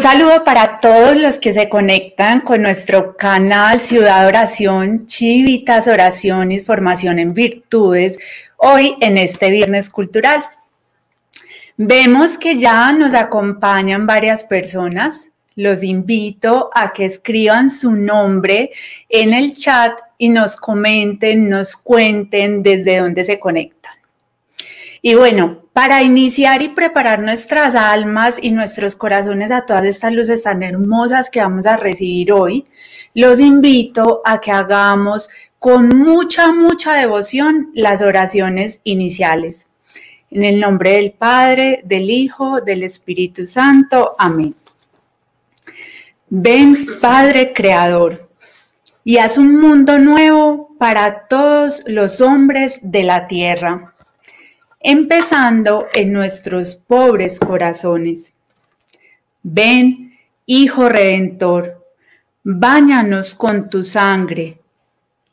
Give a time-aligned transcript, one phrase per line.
[0.00, 6.64] Un saludo para todos los que se conectan con nuestro canal Ciudad Oración, Chivitas, Oraciones,
[6.64, 8.18] Formación en Virtudes,
[8.56, 10.42] hoy en este Viernes Cultural.
[11.76, 15.28] Vemos que ya nos acompañan varias personas.
[15.54, 18.70] Los invito a que escriban su nombre
[19.10, 23.92] en el chat y nos comenten, nos cuenten desde dónde se conectan.
[25.02, 30.42] Y bueno, para iniciar y preparar nuestras almas y nuestros corazones a todas estas luces
[30.42, 32.66] tan hermosas que vamos a recibir hoy,
[33.14, 39.68] los invito a que hagamos con mucha, mucha devoción las oraciones iniciales.
[40.30, 44.14] En el nombre del Padre, del Hijo, del Espíritu Santo.
[44.18, 44.54] Amén.
[46.28, 48.28] Ven, Padre Creador,
[49.02, 53.94] y haz un mundo nuevo para todos los hombres de la tierra
[54.80, 58.32] empezando en nuestros pobres corazones.
[59.42, 61.86] Ven, Hijo Redentor,
[62.42, 64.58] báñanos con tu sangre,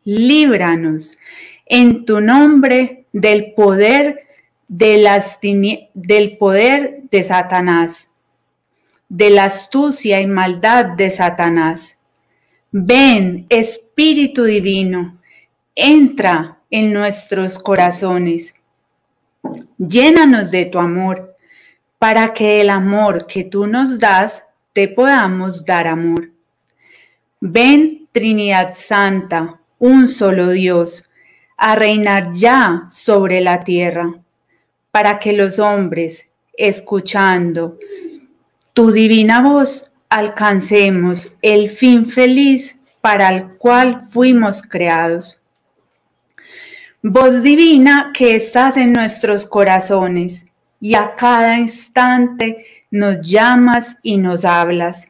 [0.04, 1.18] líbranos
[1.66, 4.28] en tu nombre del poder
[4.68, 5.02] de
[5.94, 8.10] del poder de Satanás,
[9.08, 11.98] de la astucia y maldad de Satanás.
[12.72, 15.18] Ven, Espíritu Divino,
[15.74, 18.54] entra en nuestros corazones
[19.78, 21.36] Llénanos de tu amor,
[22.00, 26.30] para que el amor que tú nos das te podamos dar amor.
[27.40, 31.04] Ven, Trinidad Santa, un solo Dios,
[31.58, 34.14] a reinar ya sobre la tierra,
[34.92, 37.78] para que los hombres, escuchando
[38.74, 45.40] tu divina voz, alcancemos el fin feliz para el cual fuimos creados.
[47.04, 50.48] Voz divina que estás en nuestros corazones
[50.82, 55.08] y a cada instante nos llamas y nos hablas.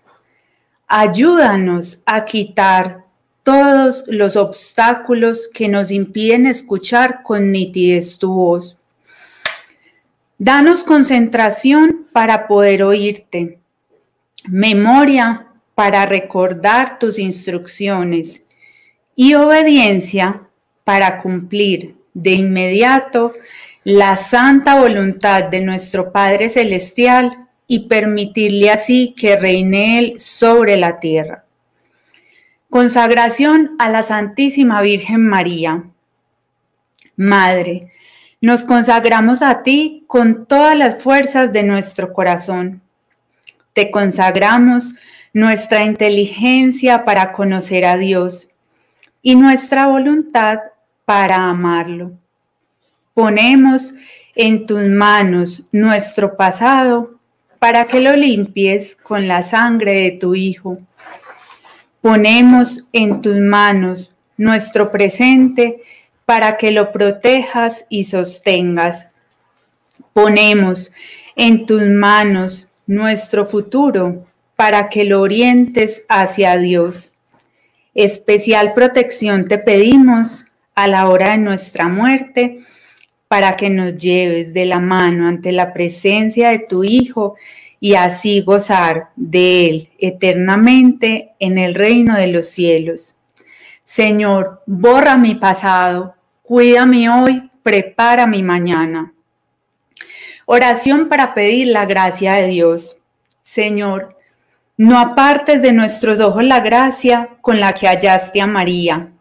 [0.85, 3.05] Ayúdanos a quitar
[3.41, 8.77] todos los obstáculos que nos impiden escuchar con nitidez tu voz.
[10.37, 13.59] Danos concentración para poder oírte,
[14.45, 18.41] memoria para recordar tus instrucciones
[19.15, 20.46] y obediencia
[20.87, 23.33] para cumplir de inmediato
[23.83, 31.01] la santa voluntad de nuestro Padre Celestial y permitirle así que reine Él sobre la
[31.01, 31.43] tierra.
[32.69, 35.83] Consagración a la Santísima Virgen María.
[37.17, 37.91] Madre,
[38.39, 42.81] nos consagramos a ti con todas las fuerzas de nuestro corazón.
[43.73, 44.95] Te consagramos
[45.33, 48.47] nuestra inteligencia para conocer a Dios
[49.21, 50.59] y nuestra voluntad
[51.07, 52.11] para amarlo.
[53.13, 53.95] Ponemos
[54.35, 57.17] en tus manos nuestro pasado
[57.59, 60.79] para que lo limpies con la sangre de tu Hijo.
[62.01, 65.79] Ponemos en tus manos nuestro presente
[66.25, 69.07] para que lo protejas y sostengas.
[70.11, 70.91] Ponemos
[71.37, 74.25] en tus manos nuestro futuro
[74.57, 77.13] para que lo orientes hacia Dios.
[77.93, 80.46] Especial protección te pedimos
[80.77, 82.59] a la hora de nuestra muerte,
[83.27, 87.35] para que nos lleves de la mano ante la presencia de tu Hijo
[87.79, 93.15] y así gozar de Él eternamente en el reino de los cielos.
[93.83, 99.13] Señor, borra mi pasado, cuídame hoy, prepara mi mañana.
[100.45, 102.97] Oración para pedir la gracia de Dios.
[103.41, 104.15] Señor,
[104.77, 109.11] no apartes de nuestros ojos la gracia con la que hallaste a María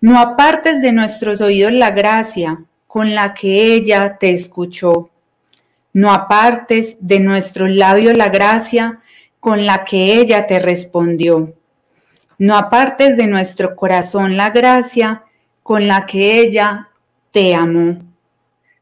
[0.00, 5.10] no apartes de nuestros oídos la gracia con la que ella te escuchó.
[5.92, 9.00] No apartes de nuestros labios la gracia
[9.40, 11.54] con la que ella te respondió.
[12.38, 15.24] No apartes de nuestro corazón la gracia
[15.64, 16.88] con la que ella
[17.32, 17.98] te amó.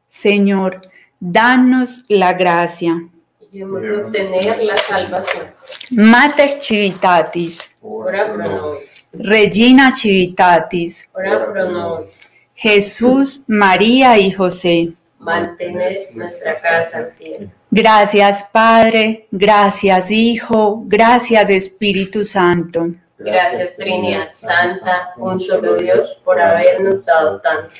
[0.07, 0.83] Señor,
[1.19, 3.09] danos la gracia.
[3.51, 5.47] Y hemos de obtener la salvación.
[5.91, 7.75] Mater Civitatis.
[7.81, 8.77] Ora pro
[9.19, 12.09] Regina Civitatis, Ora pro nobis.
[12.55, 14.93] Jesús, María y José.
[15.19, 17.51] Mantener nuestra casa en pie.
[17.71, 22.89] Gracias Padre, gracias Hijo, gracias Espíritu Santo.
[23.19, 27.71] Gracias Trinidad Santa, un solo Dios, por habernos dado tanto.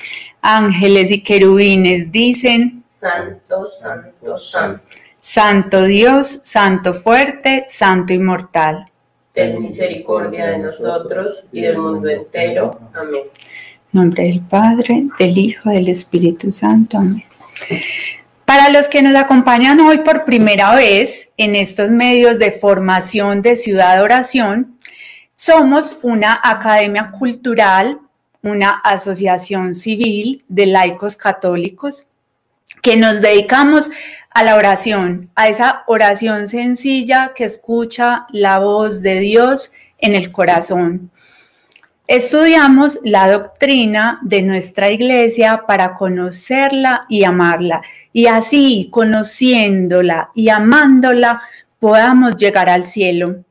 [0.41, 4.83] Ángeles y querubines dicen, Santo, santo, santo.
[5.19, 8.89] Santo Dios, Santo fuerte, Santo inmortal.
[9.37, 12.71] Ten misericordia de nosotros y del mundo entero.
[12.91, 13.21] Amén.
[13.91, 16.97] Nombre del Padre, del Hijo, del Espíritu Santo.
[16.97, 17.23] Amén.
[18.45, 23.55] Para los que nos acompañan hoy por primera vez en estos medios de formación de
[23.55, 24.75] ciudad oración,
[25.35, 27.99] somos una academia cultural,
[28.41, 32.07] una asociación civil de laicos católicos
[32.81, 33.91] que nos dedicamos
[34.37, 40.31] a la oración, a esa oración sencilla que escucha la voz de Dios en el
[40.31, 41.09] corazón.
[42.05, 47.81] Estudiamos la doctrina de nuestra iglesia para conocerla y amarla.
[48.13, 51.41] Y así, conociéndola y amándola,
[51.79, 53.43] podamos llegar al cielo.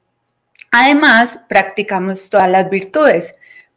[0.70, 3.34] Además, practicamos todas las virtudes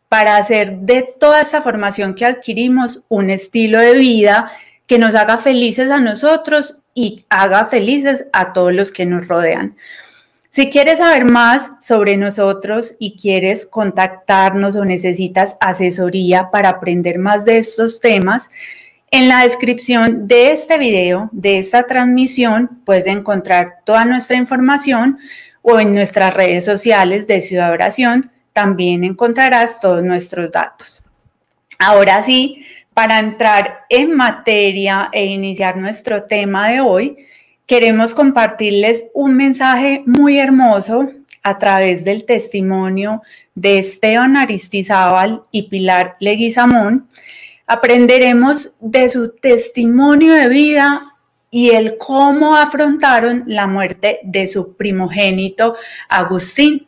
[0.10, 4.52] para hacer de toda esa formación que adquirimos un estilo de vida
[4.86, 9.76] que nos haga felices a nosotros y haga felices a todos los que nos rodean.
[10.50, 17.46] Si quieres saber más sobre nosotros y quieres contactarnos o necesitas asesoría para aprender más
[17.46, 18.50] de estos temas,
[19.12, 25.20] en la descripción de este video, de esta transmisión, puedes encontrar toda nuestra información
[25.62, 31.04] o en nuestras redes sociales de Ciudad Oración también encontrarás todos nuestros datos.
[31.78, 32.66] Ahora sí,
[33.00, 37.16] para entrar en materia e iniciar nuestro tema de hoy,
[37.66, 41.08] queremos compartirles un mensaje muy hermoso
[41.42, 43.22] a través del testimonio
[43.56, 47.08] de Esteban Aristizábal y Pilar Leguizamón.
[47.66, 51.16] Aprenderemos de su testimonio de vida
[51.50, 55.78] y el cómo afrontaron la muerte de su primogénito
[56.10, 56.86] Agustín,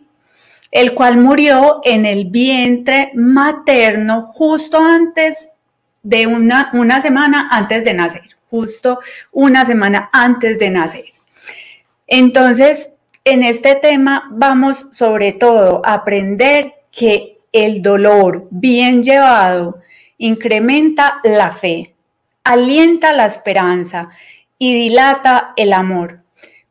[0.71, 5.47] el cual murió en el vientre materno justo antes
[6.03, 8.99] de una, una semana antes de nacer justo
[9.31, 11.05] una semana antes de nacer.
[12.05, 12.91] Entonces,
[13.23, 19.79] en este tema vamos sobre todo a aprender que el dolor bien llevado
[20.17, 21.95] incrementa la fe,
[22.43, 24.09] alienta la esperanza
[24.57, 26.19] y dilata el amor.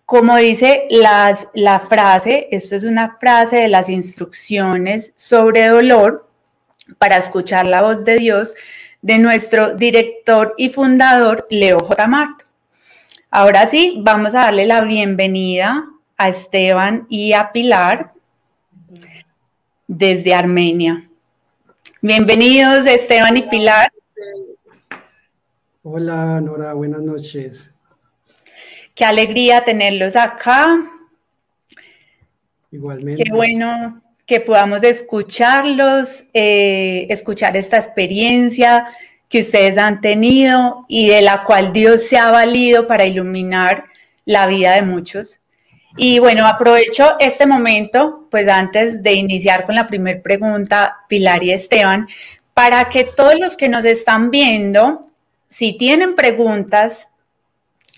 [0.05, 6.29] Como dice la frase, esto es una frase de las instrucciones sobre dolor
[6.99, 8.55] para escuchar la voz de Dios,
[9.03, 12.07] de nuestro director y fundador, Leo J.
[12.07, 12.43] Mart.
[13.31, 18.13] Ahora sí, vamos a darle la bienvenida a Esteban y a Pilar
[19.87, 21.09] desde Armenia.
[22.03, 23.93] Bienvenidos Esteban y Pilar.
[25.83, 27.73] Hola Nora, buenas noches.
[28.95, 30.79] Qué alegría tenerlos acá.
[32.71, 33.23] Igualmente.
[33.23, 38.87] Qué bueno que podamos escucharlos, eh, escuchar esta experiencia
[39.29, 43.87] que ustedes han tenido y de la cual Dios se ha valido para iluminar
[44.25, 45.41] la vida de muchos.
[45.97, 51.51] Y bueno, aprovecho este momento, pues antes de iniciar con la primera pregunta, Pilar y
[51.51, 52.07] Esteban,
[52.55, 55.01] para que todos los que nos están viendo,
[55.49, 57.09] si tienen preguntas,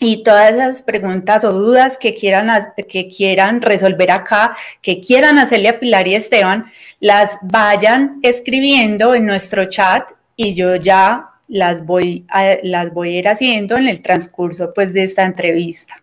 [0.02, 2.50] y todas esas preguntas o dudas que quieran,
[2.88, 6.66] que quieran resolver acá, que quieran hacerle a Pilar y Esteban,
[6.98, 13.28] las vayan escribiendo en nuestro chat y yo ya las voy a, las voy ir
[13.28, 16.02] haciendo en el transcurso pues de esta entrevista.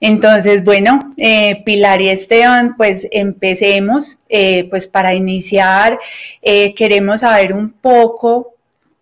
[0.00, 4.16] Entonces, bueno, eh, Pilar y Esteban, pues empecemos.
[4.30, 5.98] Eh, pues para iniciar,
[6.40, 8.54] eh, queremos saber un poco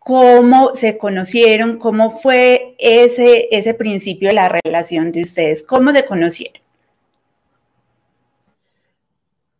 [0.06, 6.04] cómo se conocieron, cómo fue ese, ese principio de la relación de ustedes, cómo se
[6.04, 6.62] conocieron.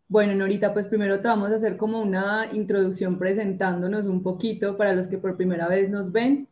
[0.09, 4.93] Bueno, Norita, pues primero te vamos a hacer como una introducción presentándonos un poquito para
[4.93, 6.47] los que por primera vez nos ven.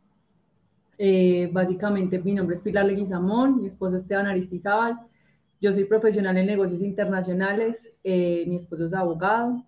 [0.98, 4.98] Eh, básicamente, mi nombre es Pilar Leguizamón, mi esposo Esteban Aristizábal.
[5.58, 9.64] Yo soy profesional en negocios internacionales, eh, mi esposo es abogado,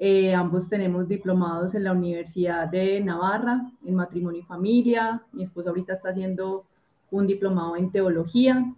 [0.00, 5.24] eh, ambos tenemos diplomados en la Universidad de Navarra, en matrimonio y familia.
[5.32, 6.66] Mi esposo ahorita está haciendo
[7.10, 8.72] un diplomado en teología.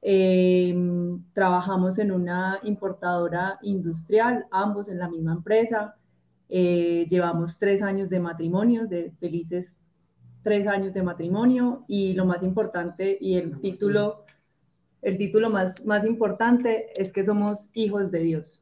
[0.00, 0.72] Eh,
[1.34, 5.96] trabajamos en una importadora industrial, ambos en la misma empresa.
[6.48, 9.74] Eh, llevamos tres años de matrimonio, de felices
[10.42, 14.24] tres años de matrimonio y lo más importante y el título,
[15.02, 18.60] el título más, más importante es que somos hijos de Dios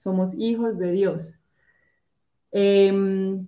[0.00, 1.38] somos hijos de Dios.
[2.52, 3.46] Em,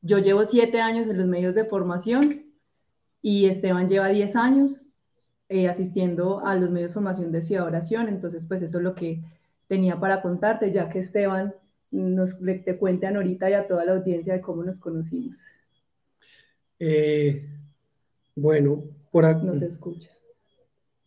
[0.00, 2.44] yo llevo siete años en los medios de formación
[3.20, 4.82] y Esteban lleva diez años
[5.48, 8.08] eh, asistiendo a los medios de formación de Ciudad Oración.
[8.08, 9.20] Entonces, pues eso es lo que
[9.66, 11.52] tenía para contarte, ya que Esteban
[11.90, 15.36] nos te cuente a Norita y a toda la audiencia de cómo nos conocimos.
[16.78, 17.44] Eh,
[18.36, 19.42] bueno, por acá.
[19.42, 20.10] Nos escucha.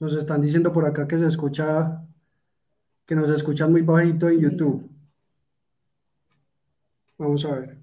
[0.02, 2.04] Nos están diciendo por acá que se escucha
[3.12, 4.90] que nos escuchan muy bajito en YouTube.
[7.18, 7.78] Vamos a ver.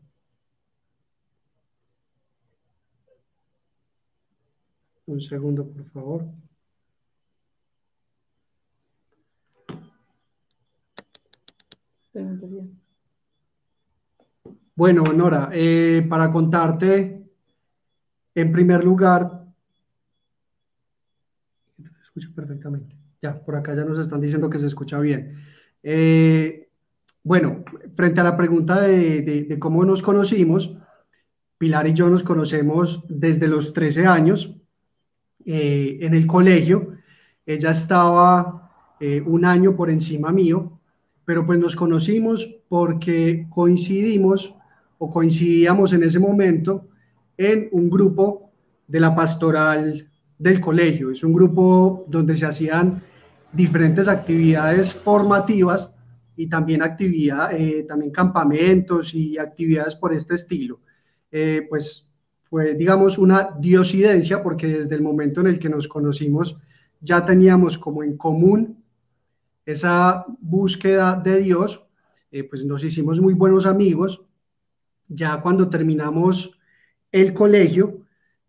[5.04, 6.24] Un segundo, por favor.
[14.74, 17.30] Bueno, Nora, eh, para contarte,
[18.34, 19.44] en primer lugar,
[22.02, 22.97] escucho perfectamente.
[23.20, 25.42] Ya, por acá ya nos están diciendo que se escucha bien.
[25.82, 26.68] Eh,
[27.22, 27.64] bueno,
[27.96, 30.74] frente a la pregunta de, cómo nos conocimos,
[31.58, 34.54] Pilar y yo nos conocemos desde los 13 años
[35.44, 36.92] eh, en el colegio.
[37.44, 38.70] Ella estaba
[39.26, 40.80] un año por encima mío,
[41.24, 44.54] pero pues nos conocimos porque coincidimos
[44.98, 46.88] o coincidíamos en ese momento
[47.36, 48.50] en un grupo
[48.86, 50.08] de la pastoral
[50.38, 51.10] del colegio.
[51.10, 53.02] Es un grupo donde se hacían
[53.52, 55.94] diferentes actividades formativas
[56.36, 60.80] y también actividad, eh, también campamentos y actividades por este estilo.
[61.30, 62.06] Eh, pues
[62.48, 66.56] fue, digamos, una diosidencia porque desde el momento en el que nos conocimos
[67.00, 68.82] ya teníamos como en común
[69.66, 71.84] esa búsqueda de Dios,
[72.30, 74.22] eh, pues nos hicimos muy buenos amigos.
[75.08, 76.58] Ya cuando terminamos
[77.12, 78.02] el colegio,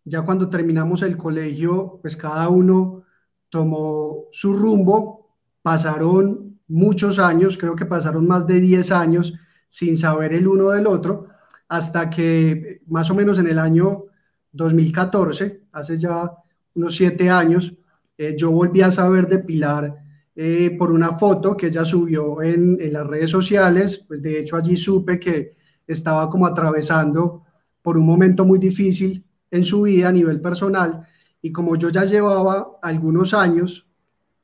[0.06, 3.04] ya cuando terminamos el colegio, pues cada uno
[3.50, 9.34] tomó su rumbo, pasaron muchos años, creo que pasaron más de 10 años
[9.68, 11.28] sin saber el uno del otro,
[11.68, 14.06] hasta que más o menos en el año
[14.52, 16.32] 2014, hace ya
[16.74, 17.74] unos siete años,
[18.18, 19.96] eh, yo volví a saber de Pilar
[20.36, 24.56] eh, por una foto que ella subió en, en, las redes sociales, pues de hecho
[24.56, 27.44] allí supe que estaba como atravesando
[27.82, 31.06] por un momento muy difícil en su vida a nivel personal
[31.42, 33.88] y como yo ya llevaba algunos años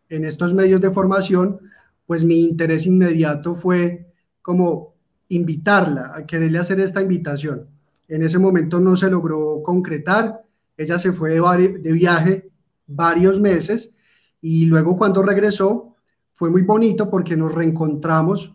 [0.10, 1.60] en estos medios de formación,
[2.06, 4.08] pues mi interés inmediato fue
[4.42, 4.94] como
[5.30, 7.68] invitarla, a quererle hacer esta invitación.
[8.08, 10.44] En ese momento no se logró concretar,
[10.78, 12.50] ella se fue de, de viaje
[12.86, 13.94] varios meses
[14.42, 15.96] y luego cuando regresó,
[16.36, 18.54] fue muy bonito porque nos reencontramos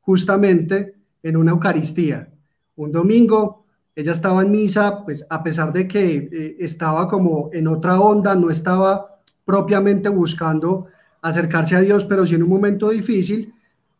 [0.00, 2.28] justamente en una Eucaristía.
[2.76, 3.61] Un domingo,
[3.94, 8.34] ella estaba en misa, pues a pesar de que eh, estaba como en otra onda,
[8.34, 10.86] no estaba propiamente buscando
[11.20, 13.52] acercarse a Dios, pero sí en un momento difícil,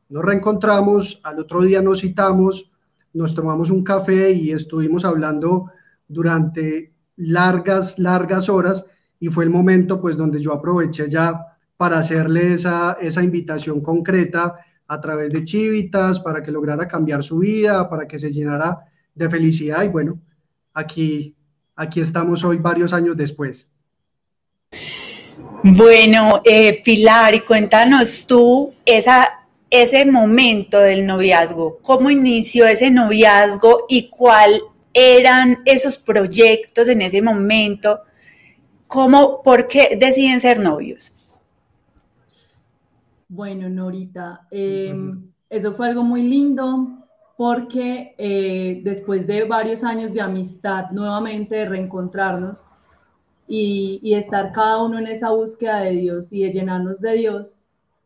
[0.08, 2.70] nos reencontramos, al otro día nos citamos,
[3.12, 5.70] nos tomamos un café y estuvimos hablando
[6.08, 8.87] durante largas, largas horas
[9.20, 14.56] y fue el momento pues donde yo aproveché ya para hacerle esa, esa invitación concreta
[14.87, 18.84] a través de Chivitas para que lograra cambiar su vida, para que se llenara
[19.14, 20.21] de felicidad y bueno,
[20.73, 21.35] aquí,
[21.76, 23.69] aquí estamos hoy varios años después.
[25.62, 33.87] Bueno, eh, Pilar, y cuéntanos tú esa, ese momento del noviazgo, cómo inició ese noviazgo
[33.88, 34.61] y cuál
[34.95, 38.00] eran esos proyectos en ese momento
[38.92, 41.14] ¿Cómo, por qué deciden ser novios?
[43.26, 47.01] Bueno, Norita, em, eso fue algo muy lindo
[47.42, 52.64] porque eh, después de varios años de amistad, nuevamente de reencontrarnos
[53.49, 57.58] y, estar cada uno en esa búsqueda de Dios y de llenarnos de Dios,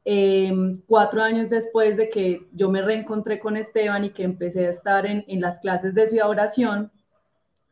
[0.07, 4.71] em, cuatro años después de que yo me reencontré con Esteban y que empecé a
[4.71, 6.91] estar en, en las clases de ciudad oración,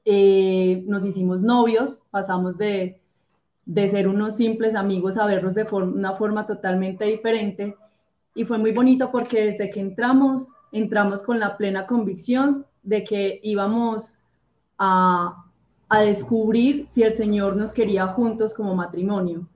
[0.04, 3.00] eh, nos hicimos novios, pasamos de,
[3.64, 7.74] de ser unos simples amigos a vernos de una forma totalmente diferente.
[8.34, 13.40] Y fue muy bonito porque desde que entramos, entramos con la plena convicción de que
[13.42, 14.18] íbamos
[14.76, 15.44] a,
[15.88, 19.46] a descubrir si el Señor nos quería juntos como matrimonio.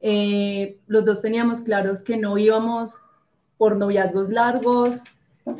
[0.00, 3.00] Eh, los dos teníamos claros que no íbamos
[3.58, 5.04] por noviazgos largos,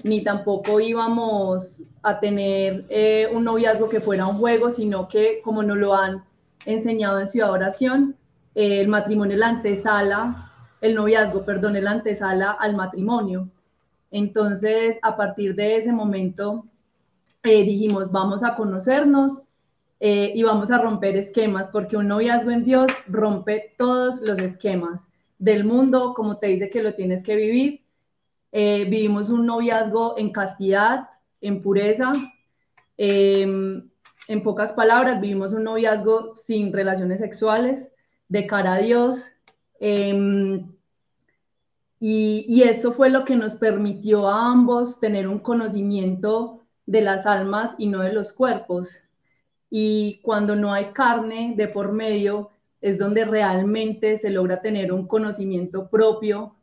[0.02, 5.62] ni tampoco íbamos a tener eh, un noviazgo que fuera un juego, sino que como
[5.62, 6.24] nos lo han
[6.64, 8.16] enseñado en Ciudad Oración,
[8.54, 13.48] eh, el matrimonio es la antesala, el noviazgo, perdón, es la antesala al matrimonio.
[14.10, 16.66] Entonces, a partir de ese momento,
[17.42, 19.42] eh, dijimos, vamos a conocernos
[20.00, 25.08] eh, y vamos a romper esquemas, porque un noviazgo en Dios rompe todos los esquemas
[25.38, 27.82] del mundo, como te dice que lo tienes que vivir.
[28.52, 31.10] vivimos un noviazgo en castidad,
[31.40, 32.14] en pureza.
[32.96, 33.90] Em,
[34.28, 37.92] en pocas palabras, vivimos un noviazgo sin relaciones sexuales,
[38.28, 39.24] de cara a Dios.
[39.78, 40.66] Em,
[41.98, 47.26] y, y, esto fue lo que nos permitió a ambos tener un conocimiento de las
[47.26, 49.02] almas y no de los cuerpos.
[49.70, 52.50] Y cuando no hay carne de por medio,
[52.80, 56.54] es donde realmente se logra tener un conocimiento propio,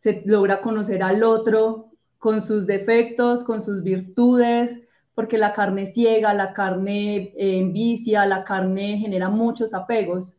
[0.00, 4.80] se logra conocer al otro con sus defectos, con sus virtudes,
[5.14, 10.36] porque la carne ciega, la carne eh, la carne genera muchos apegos.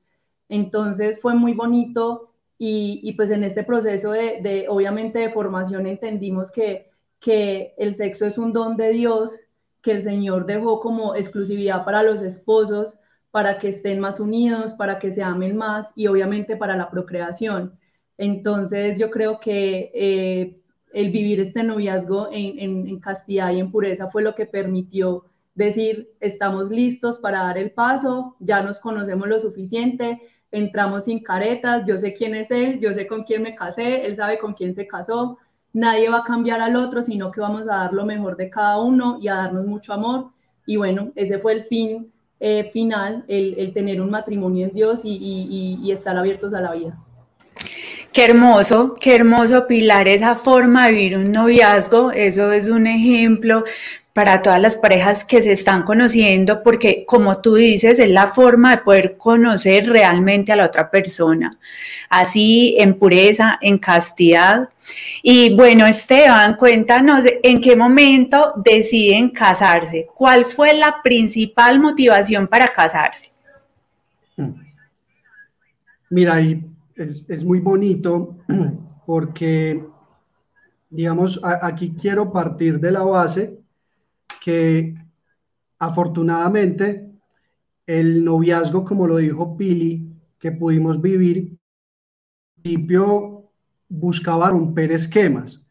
[0.50, 2.33] Entonces fue muy bonito
[2.66, 6.90] y, pues en este proceso de, obviamente, de formación entendimos que,
[7.20, 9.38] que el sexo es un don de Dios,
[9.82, 12.98] que el Señor dejó como exclusividad para los esposos,
[13.32, 17.78] para que estén más unidos, para que se amen más y obviamente para la procreación.
[18.18, 20.62] Entonces yo creo que eh,
[20.94, 26.70] el vivir este noviazgo en, castidad y en pureza fue lo que permitió decir, estamos
[26.70, 30.22] listos para dar el paso, ya nos conocemos lo suficiente,
[30.54, 34.16] entramos sin caretas, yo sé quién es él, yo sé con quién me casé, él
[34.16, 35.38] sabe con quién se casó,
[35.74, 38.80] nadie va a cambiar al otro, sino que vamos a dar lo mejor de cada
[38.80, 40.30] uno y a darnos mucho amor.
[40.66, 45.92] Y bueno, ese fue el fin eh, final, el, tener un matrimonio en Dios y
[45.92, 46.98] estar abiertos a la vida.
[48.14, 52.12] Qué hermoso, qué hermoso Pilar esa forma de vivir un noviazgo.
[52.12, 53.64] Eso es un ejemplo
[54.14, 58.76] para todas las parejas que se están conociendo, porque como tú dices, es la forma
[58.76, 61.58] de poder conocer realmente a la otra persona,
[62.10, 64.70] así en pureza, en castidad.
[65.24, 70.08] Y bueno, Esteban, cuéntanos en qué momento deciden casarse.
[70.14, 73.32] ¿Cuál fue la principal motivación para casarse?
[76.12, 76.40] Mira,
[76.96, 78.36] es, muy bonito
[79.08, 79.84] porque,
[80.92, 83.63] digamos, aquí quiero partir de la base
[84.44, 84.94] que
[85.80, 87.10] afortunadamente
[87.88, 91.58] el noviazgo, como lo dijo Pili, que pudimos vivir,
[92.58, 93.52] al principio
[93.88, 95.62] buscaba romper esquemas.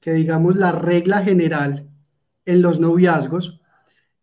[0.00, 1.88] Que digamos la regla general
[2.46, 3.60] en los noviazgos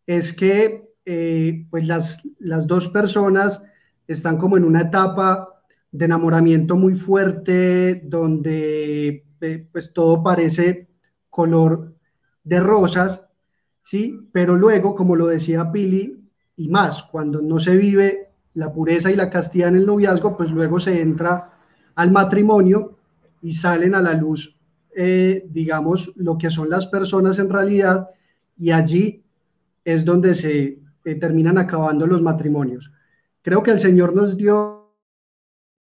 [0.05, 3.61] es que eh, pues las, las dos personas
[4.07, 10.89] están como en una etapa de enamoramiento muy fuerte, donde eh, pues todo parece
[11.29, 11.96] color
[12.47, 13.27] de rosas,
[13.83, 14.29] ¿sí?
[14.31, 16.17] Pero luego, como lo decía Pili,
[16.55, 20.49] y más, cuando no se vive la pureza y la castidad en el noviazgo, pues
[20.49, 21.51] luego se entra
[21.95, 22.97] al matrimonio
[23.41, 24.57] y salen a la luz,
[24.95, 28.07] eh, digamos, lo que son las personas en realidad,
[28.57, 29.23] y allí
[29.83, 32.89] es donde se eh, terminan acabando los matrimonios.
[33.41, 34.95] Creo que el Señor nos dio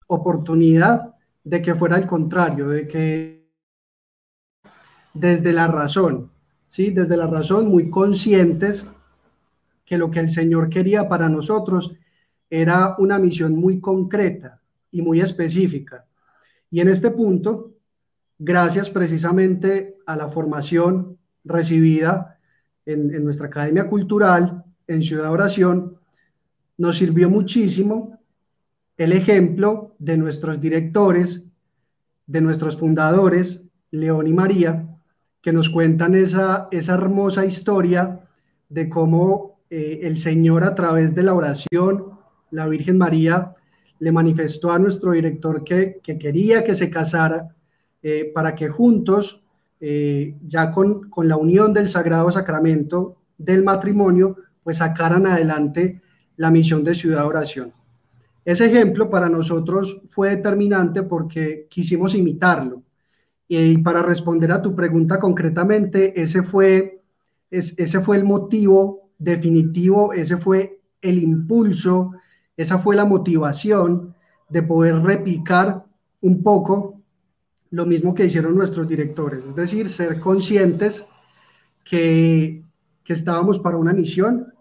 [0.08, 3.48] oportunidad de que fuera el contrario, de que
[5.14, 6.30] desde la razón,
[6.68, 6.90] ¿sí?
[6.90, 8.86] Desde la razón, muy conscientes
[9.84, 11.94] que lo que el Señor quería para nosotros
[12.50, 16.06] era una misión muy concreta y muy específica.
[16.70, 17.72] Y en este punto,
[18.38, 22.38] gracias precisamente a la formación recibida
[22.84, 25.96] en, en nuestra Academia Cultural, en Ciudad Oración,
[26.76, 28.18] nos sirvió muchísimo
[28.96, 31.42] el ejemplo de nuestros directores,
[32.26, 34.86] de nuestros fundadores, León y María,
[35.42, 38.20] que nos cuentan esa, esa hermosa historia
[38.68, 42.18] de cómo eh, el Señor a través de la oración,
[42.50, 43.54] la Virgen María,
[43.98, 47.54] le manifestó a nuestro director que, quería que se casara
[48.02, 49.42] eh, para que juntos,
[49.80, 56.00] eh, ya con, con la unión del Sagrado Sacramento del matrimonio, pues sacaran adelante
[56.36, 57.72] la misión de Ciudad Oración.
[58.44, 62.82] Ese ejemplo para nosotros fue determinante porque quisimos imitarlo.
[63.48, 67.00] Y para responder a tu pregunta concretamente, ese fue,
[67.50, 72.12] ese fue el motivo definitivo, ese fue el impulso,
[72.56, 74.14] esa fue la motivación
[74.48, 75.84] de poder replicar
[76.20, 77.00] un poco
[77.70, 81.06] lo mismo que hicieron nuestros directores, es decir, ser conscientes
[81.84, 82.62] que,
[83.04, 84.52] que estábamos para una misión,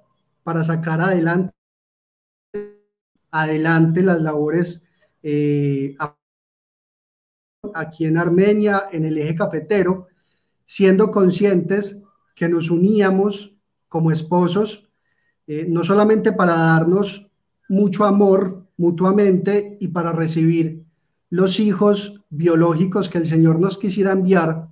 [0.43, 1.54] para sacar adelante
[3.32, 4.84] adelante las labores
[5.23, 5.95] eh,
[7.74, 10.08] aquí en Armenia, en el eje cafetero,
[10.65, 11.98] siendo conscientes
[12.36, 13.54] que nos uníamos
[13.88, 14.89] como esposos,
[15.48, 17.30] eh, no solamente para darnos
[17.70, 20.84] mucho amor mutuamente y para recibir
[21.30, 24.67] los hijos biológicos que el Señor nos quisiera enviar,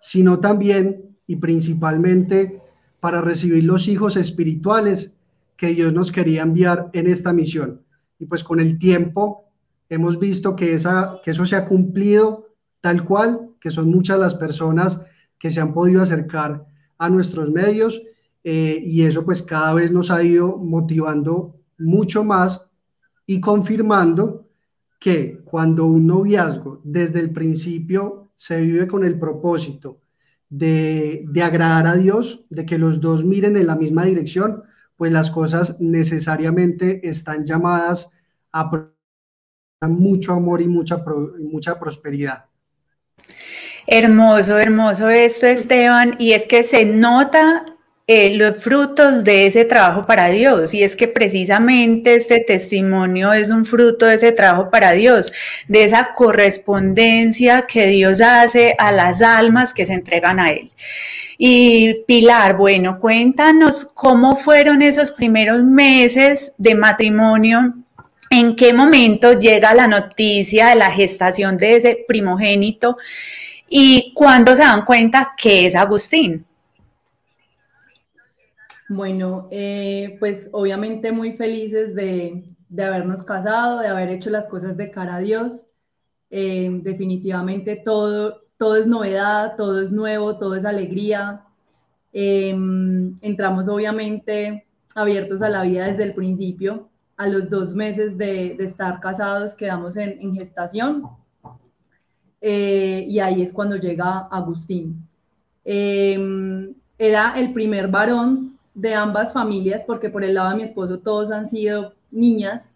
[0.00, 2.60] sino también y principalmente
[3.00, 5.14] para recibir los hijos espirituales
[5.56, 7.82] que Dios nos quería enviar en esta misión.
[8.18, 9.49] Y pues con el tiempo
[9.90, 12.46] hemos visto que, esa, que eso se ha cumplido
[12.80, 15.02] tal cual, que son muchas las personas
[15.38, 16.64] que se han podido acercar
[16.96, 18.00] a nuestros medios
[18.44, 22.70] eh, y eso pues cada vez nos ha ido motivando mucho más
[23.26, 24.48] y confirmando
[24.98, 30.00] que cuando un noviazgo desde el principio se vive con el propósito
[30.48, 34.62] de, de agradar a Dios, de que los dos miren en la misma dirección,
[34.96, 38.10] pues las cosas necesariamente están llamadas
[38.52, 38.70] a
[39.88, 41.02] mucho amor y mucha,
[41.38, 42.44] mucha prosperidad.
[43.86, 46.16] Hermoso, hermoso esto, Esteban.
[46.18, 47.64] Y es que se nota
[48.06, 50.74] eh, los frutos de ese trabajo para Dios.
[50.74, 55.32] Y es que precisamente este testimonio es un fruto de ese trabajo para Dios,
[55.66, 60.70] de esa correspondencia que Dios hace a las almas que se entregan a Él.
[61.38, 67.76] Y Pilar, bueno, cuéntanos cómo fueron esos primeros meses de matrimonio.
[68.32, 72.96] ¿En qué momento llega la noticia de la gestación de ese primogénito?
[73.68, 76.46] ¿Y cuándo se dan cuenta que es Agustín?
[78.88, 82.44] Bueno, eh, pues obviamente muy felices de,
[82.78, 85.66] habernos casado, de haber hecho las cosas de cara a Dios.
[86.30, 91.46] Eh, definitivamente todo, todo es novedad, todo es nuevo, todo es alegría.
[92.12, 92.50] Eh,
[93.22, 96.89] entramos obviamente abiertos a la vida desde el principio.
[97.20, 101.04] A los dos meses de, estar casados quedamos en, gestación.
[102.40, 105.06] Y ahí es cuando llega Agustín.
[105.64, 111.30] era el primer varón de ambas familias, porque por el lado de mi esposo todos
[111.30, 112.72] han sido niñas,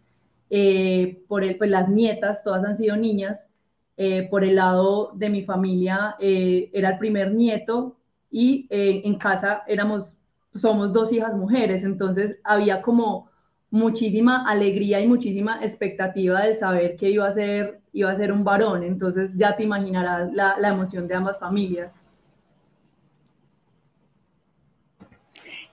[0.51, 3.49] eh, por el, pues las nietas todas han sido niñas,
[3.97, 7.97] eh, por el lado de mi familia eh, era el primer nieto
[8.31, 10.15] y en casa éramos,
[10.55, 13.31] somos dos hijas mujeres, entonces había como
[13.75, 18.45] muchísima alegría y muchísima expectativa de saber que iba a ser, iba a ser un
[18.45, 22.07] varón, entonces ya te imaginarás la, la emoción de ambas familias.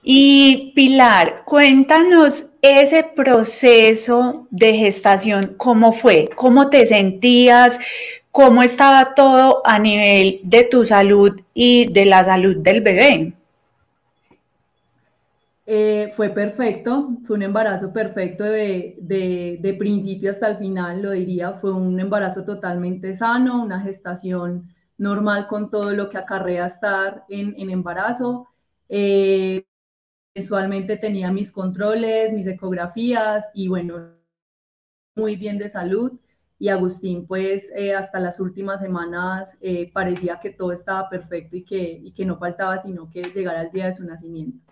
[0.02, 6.28] Y Pilar, cuéntanos ese proceso de gestación, ¿cómo fue?
[6.34, 7.78] ¿Cómo te sentías?
[8.32, 13.34] ¿Cómo estaba todo a nivel de tu salud y de la salud del bebé?
[15.74, 21.54] Eh, fue perfecto, fue un embarazo perfecto de, principio hasta el final, lo diría.
[21.54, 27.70] Fue un embarazo totalmente sano, una gestación normal con todo lo que acarrea estar en,
[27.70, 28.48] embarazo.
[28.90, 29.64] Eh,
[30.34, 34.14] mensualmente tenía mis controles, mis ecografías y bueno,
[35.16, 36.12] muy bien de salud.
[36.58, 41.64] Y Agustín, pues eh, hasta las últimas semanas eh, parecía que todo estaba perfecto y
[41.64, 44.71] que, y que no faltaba sino que llegara el día de su nacimiento.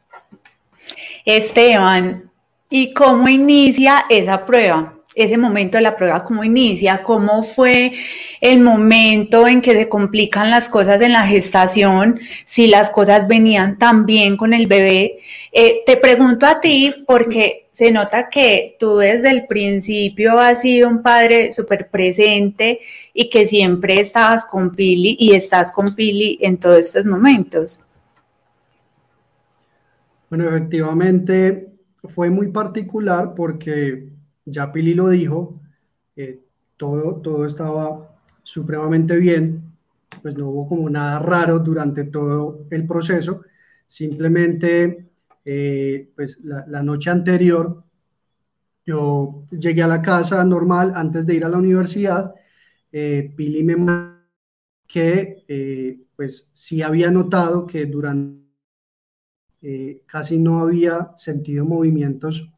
[1.25, 2.31] Esteban,
[2.69, 5.01] ¿y cómo inicia esa prueba?
[5.15, 7.93] ese momento de la prueba, cómo inicia, cómo fue
[8.41, 13.79] el momento en que se complican las cosas en la gestación, si las cosas venían
[13.79, 15.19] tan bien con el bebé.
[15.53, 20.89] Eh, te pregunto a ti porque se nota que tú desde el principio has sido
[20.89, 22.81] un padre súper presente
[23.13, 27.81] y que siempre estabas con Pili y estás con Pili en todos estos momentos.
[30.31, 31.73] Bueno, efectivamente
[32.15, 34.13] fue muy particular porque
[34.45, 35.61] ya Pili lo dijo,
[36.15, 36.39] eh,
[36.77, 38.09] todo, todo estaba
[38.45, 39.61] supremamente bien,
[40.23, 43.43] pues no hubo como nada raro durante todo el proceso,
[43.89, 45.09] simplemente
[45.45, 47.83] eh, pues la, noche anterior
[48.87, 52.35] yo llegué a la casa normal antes de ir a la universidad,
[52.93, 53.77] eh, Pili me
[54.87, 58.40] que pues sí había notado que durante
[60.07, 62.49] casi no había sentido movimientos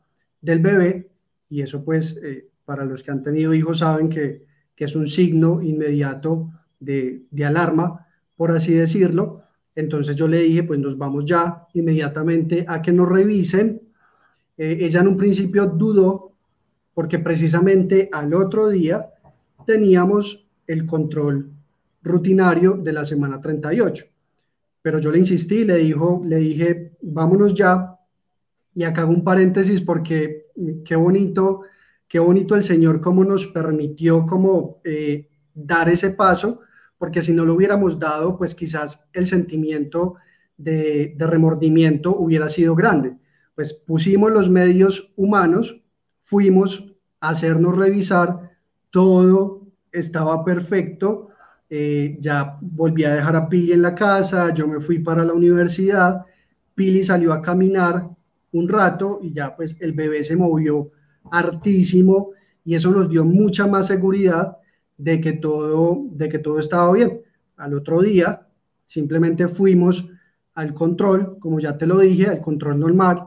[0.40, 1.12] del bebé
[1.52, 5.62] y eso pues eh, para los que han tenido hijos saben que, es un signo
[5.62, 9.42] inmediato de, alarma, por así decirlo.
[9.76, 13.80] Entonces yo le dije, pues nos vamos ya inmediatamente a que nos revisen.
[14.58, 16.32] Eh, ella en un principio dudó
[16.94, 19.06] porque precisamente al otro día
[19.66, 21.52] teníamos el control
[22.02, 24.04] rutinario de la semana 38.
[24.82, 27.98] Pero yo le insistí, le, dijo, le dije, vámonos ya.
[28.74, 30.46] Y acá hago un paréntesis porque
[30.84, 31.62] qué bonito,
[32.08, 36.60] qué bonito el Señor cómo nos permitió como eh, dar ese paso,
[36.96, 40.16] porque si no lo hubiéramos dado, pues quizás el sentimiento
[40.56, 43.16] de, remordimiento hubiera sido grande.
[43.54, 45.82] Pues pusimos los medios humanos,
[46.22, 48.52] fuimos a hacernos revisar,
[48.90, 51.28] todo estaba perfecto,
[51.68, 55.32] eh, ya volví a dejar a Pili en la casa, yo me fui para la
[55.32, 56.24] universidad,
[56.74, 58.08] Pili salió a caminar
[58.52, 60.90] un rato y ya pues el bebé se movió
[61.30, 62.30] hartísimo
[62.64, 64.58] y eso nos dio mucha más seguridad
[64.96, 67.22] de que todo, de que todo estaba bien.
[67.56, 68.46] Al otro día
[68.86, 70.08] simplemente fuimos
[70.54, 73.24] al control, como ya te lo dije, al control normal,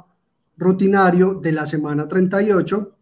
[0.57, 2.95] rutinario de la semana 38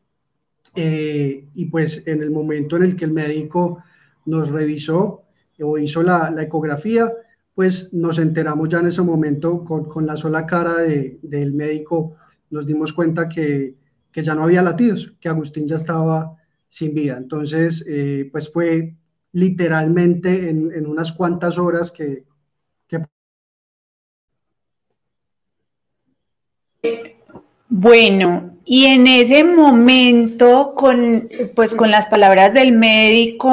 [0.75, 3.83] eh, y pues en el momento en el que el médico
[4.25, 5.23] nos revisó
[5.61, 7.11] o hizo la, la ecografía,
[7.55, 12.15] pues nos enteramos ya en ese momento con, la sola cara del médico,
[12.49, 13.75] nos dimos cuenta que,
[14.13, 16.35] ya no había latidos, que Agustín ya estaba
[16.67, 17.17] sin vida.
[17.17, 18.95] Entonces, eh, pues fue
[19.31, 22.23] literalmente en, unas cuantas horas que,
[27.75, 33.51] Bueno, y en ese momento, con, pues con las palabras del médico,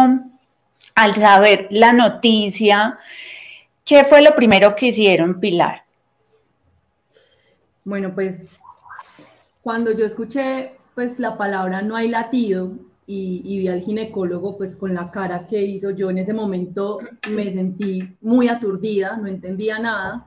[0.94, 2.98] al saber la noticia,
[3.90, 5.82] ¿qué fue lo primero que hicieron, Pilar?
[7.84, 8.36] Bueno, pues
[9.62, 12.70] cuando yo escuché pues la palabra no hay latido
[13.06, 17.00] y, vi al ginecólogo pues con la cara que hizo, yo en ese momento
[17.32, 20.24] me sentí muy aturdida, no entendía nada.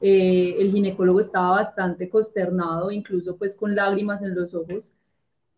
[0.00, 4.94] Eh, el ginecólogo estaba bastante consternado, incluso pues con lágrimas en los ojos.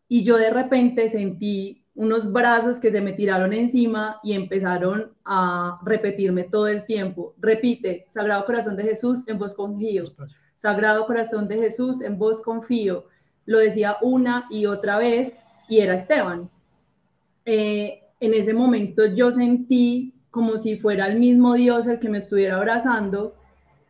[0.08, 5.80] Y yo de repente sentí unos brazos que se me tiraron encima y empezaron a
[5.84, 7.34] repetirme todo el tiempo.
[7.40, 10.04] Repite, Sagrado Corazón de Jesús, en vos confío.
[10.56, 13.06] Sagrado Corazón de Jesús, en vos confío.
[13.46, 15.32] Lo decía una y otra vez
[15.68, 16.48] y era Esteban.
[17.44, 22.18] Eh, en ese momento yo sentí como si fuera el mismo Dios el que me
[22.18, 23.34] estuviera abrazando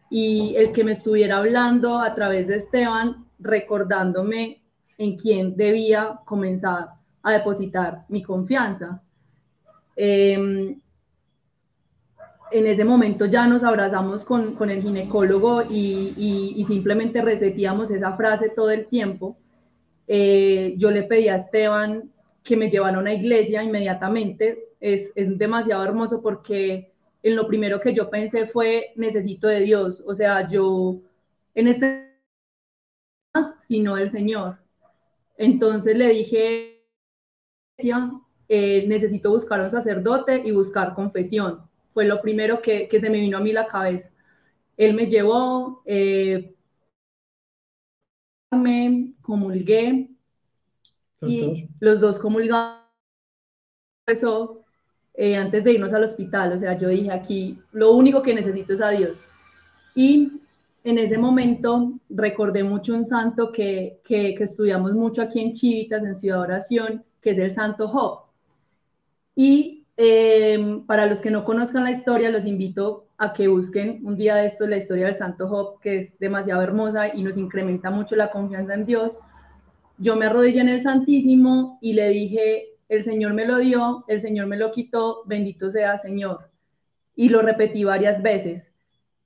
[0.09, 4.63] y el que me estuviera hablando a través de Esteban, recordándome
[4.97, 6.98] en quién debía comenzar
[7.31, 9.03] a depositar mi confianza.
[9.97, 10.81] Em,
[12.51, 16.15] en ese momento ya nos abrazamos con, con el ginecólogo y,
[16.57, 19.37] y, simplemente repetíamos esa frase todo el tiempo.
[20.07, 22.11] Eh, yo le pedí a Esteban
[22.43, 24.71] que me llevara a una iglesia inmediatamente.
[24.81, 30.03] Es, es demasiado hermoso porque en lo primero que yo pensé fue necesito de Dios.
[30.07, 31.01] O sea, yo
[31.55, 32.09] en este
[33.59, 34.59] sino del Señor.
[35.37, 36.78] Entonces le dije
[38.49, 41.63] eh, necesito buscar un sacerdote y buscar confesión.
[41.95, 44.11] Fue lo primero que, se me vino a mí la cabeza.
[44.77, 46.55] Él me llevó, eh,
[48.51, 50.09] me comulgué
[51.21, 52.79] y los dos comulgamos
[54.07, 54.65] eso
[55.15, 56.53] eh, antes de irnos al hospital.
[56.53, 59.29] O sea, yo dije aquí, lo único que necesito es a Dios.
[59.95, 60.33] Y
[60.85, 66.03] en ese momento recordé mucho un santo que, que, que estudiamos mucho aquí en Chivitas,
[66.05, 68.21] en Ciudad Oración, que es el Santo Job.
[69.35, 74.17] Y em, para los que no conozcan la historia, los invito a que busquen un
[74.17, 77.91] día de esto la historia del Santo Job, que es demasiado hermosa y nos incrementa
[77.91, 79.19] mucho la confianza en Dios.
[79.99, 84.23] Yo me arrodillé en el Santísimo y le dije, el Señor me lo dio, el
[84.23, 86.51] Señor me lo quitó, bendito sea Señor.
[87.15, 88.73] Y lo repetí varias veces.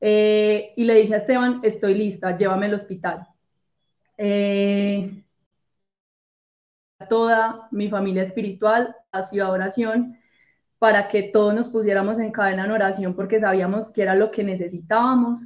[0.00, 3.28] Eh, y le dije a Esteban, estoy lista, llévame al hospital.
[4.18, 5.21] Eh,
[7.08, 10.18] toda mi familia espiritual hacia oración
[10.78, 14.42] para que todos nos pusiéramos en cadena en oración porque sabíamos que era lo que
[14.42, 15.40] necesitábamos.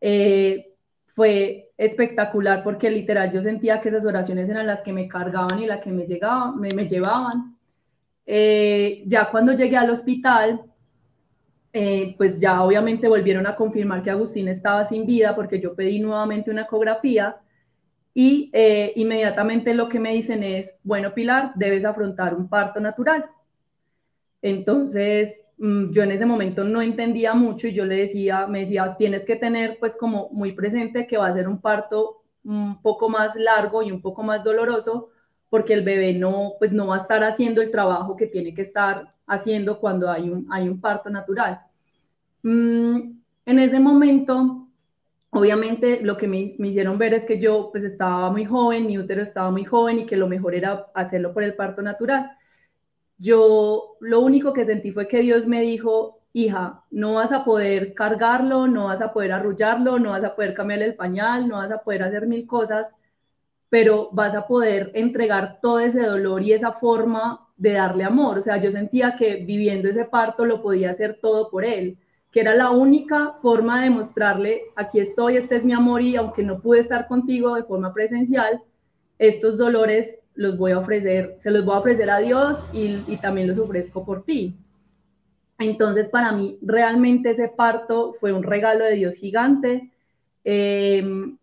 [0.00, 0.74] Eh,
[1.06, 5.66] fue espectacular porque literal yo sentía que esas oraciones eran las que me cargaban y
[5.66, 7.56] las que me, llegaban, me, llevaban.
[8.26, 10.62] Eh, ya cuando llegué al hospital,
[11.72, 16.00] eh, pues ya obviamente volvieron a confirmar que Agustín estaba sin vida porque yo pedí
[16.00, 17.36] nuevamente una ecografía
[18.14, 23.28] y eh, inmediatamente lo que me dicen es, bueno, Pilar, debes afrontar un parto natural.
[24.40, 28.94] Entonces, mm, yo en ese momento no entendía mucho y yo le decía, me decía,
[28.96, 33.08] tienes que tener pues como muy presente que va a ser un parto un poco
[33.08, 35.10] más largo y un poco más doloroso
[35.50, 38.62] porque el bebé no, pues no va a estar haciendo el trabajo que tiene que
[38.62, 41.60] estar haciendo cuando hay un, hay un parto natural.
[42.42, 43.12] Mm,
[43.46, 44.63] en ese momento
[45.34, 49.22] obviamente lo que me, hicieron ver es que yo pues estaba muy joven, mi útero
[49.22, 52.30] estaba muy joven y que lo mejor era hacerlo por el parto natural.
[53.18, 57.94] Yo lo único que sentí fue que Dios me dijo, hija, no vas a poder
[57.94, 61.70] cargarlo, no vas a poder arrullarlo, no vas a poder cambiarle el pañal, no vas
[61.70, 62.92] a poder hacer mil cosas,
[63.68, 68.38] pero vas a poder entregar todo ese dolor y esa forma de darle amor.
[68.38, 71.98] O sea, yo sentía que viviendo ese parto lo podía hacer todo por él
[72.34, 76.42] que era la única forma de mostrarle, aquí estoy, este es mi amor y aunque
[76.42, 78.60] no pude estar contigo de forma presencial,
[79.20, 83.46] estos dolores los voy a ofrecer, se los voy a ofrecer a Dios y, también
[83.46, 84.52] los ofrezco por ti.
[85.60, 89.92] Entonces, para mí, realmente ese parto fue un regalo de Dios gigante.
[90.42, 91.38] Em,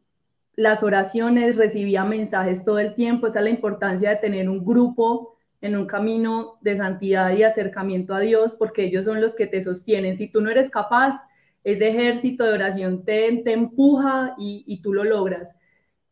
[0.57, 5.30] las oraciones, recibía mensajes todo el tiempo, esa es la importancia de tener un grupo
[5.61, 9.61] en un camino de santidad y acercamiento a Dios, porque ellos son los que te
[9.61, 10.17] sostienen.
[10.17, 11.15] Si tú no eres capaz,
[11.63, 15.55] ese ejército de oración te, te empuja y, tú lo logras.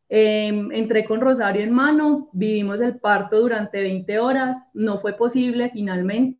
[0.10, 5.70] Em, entré con Rosario en mano, vivimos el parto durante 20 horas, no fue posible
[5.72, 6.40] finalmente,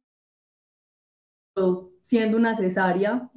[2.02, 3.30] siendo una cesárea.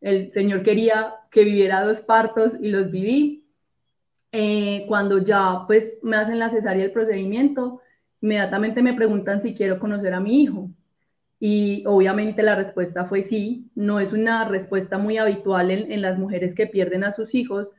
[0.00, 3.46] El Señor quería que viviera dos partos y los viví.
[4.32, 7.80] Eh, cuando ya pues me hacen la cesárea el procedimiento,
[8.20, 10.70] inmediatamente me preguntan si quiero conocer a mi hijo.
[11.38, 13.70] Y obviamente la respuesta fue sí.
[13.74, 17.72] No es una respuesta muy habitual en, las mujeres que pierden a sus hijos,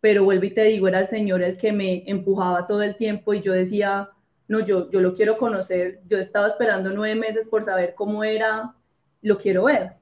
[0.00, 3.34] pero vuelvo y te digo, era el Señor el que me empujaba todo el tiempo
[3.34, 4.10] y yo decía,
[4.46, 6.00] no, yo, yo lo quiero conocer.
[6.06, 8.74] Yo he estado esperando nueve meses por saber cómo era,
[9.22, 9.94] lo quiero ver.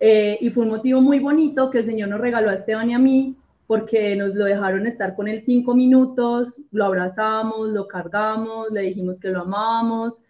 [0.00, 2.94] Eh, y fue un motivo muy bonito que el Señor nos regaló a Esteban y
[2.94, 8.70] a mí, porque nos lo dejaron estar con él cinco minutos, lo abrazamos, lo cargamos,
[8.70, 10.20] le dijimos que lo amábamos,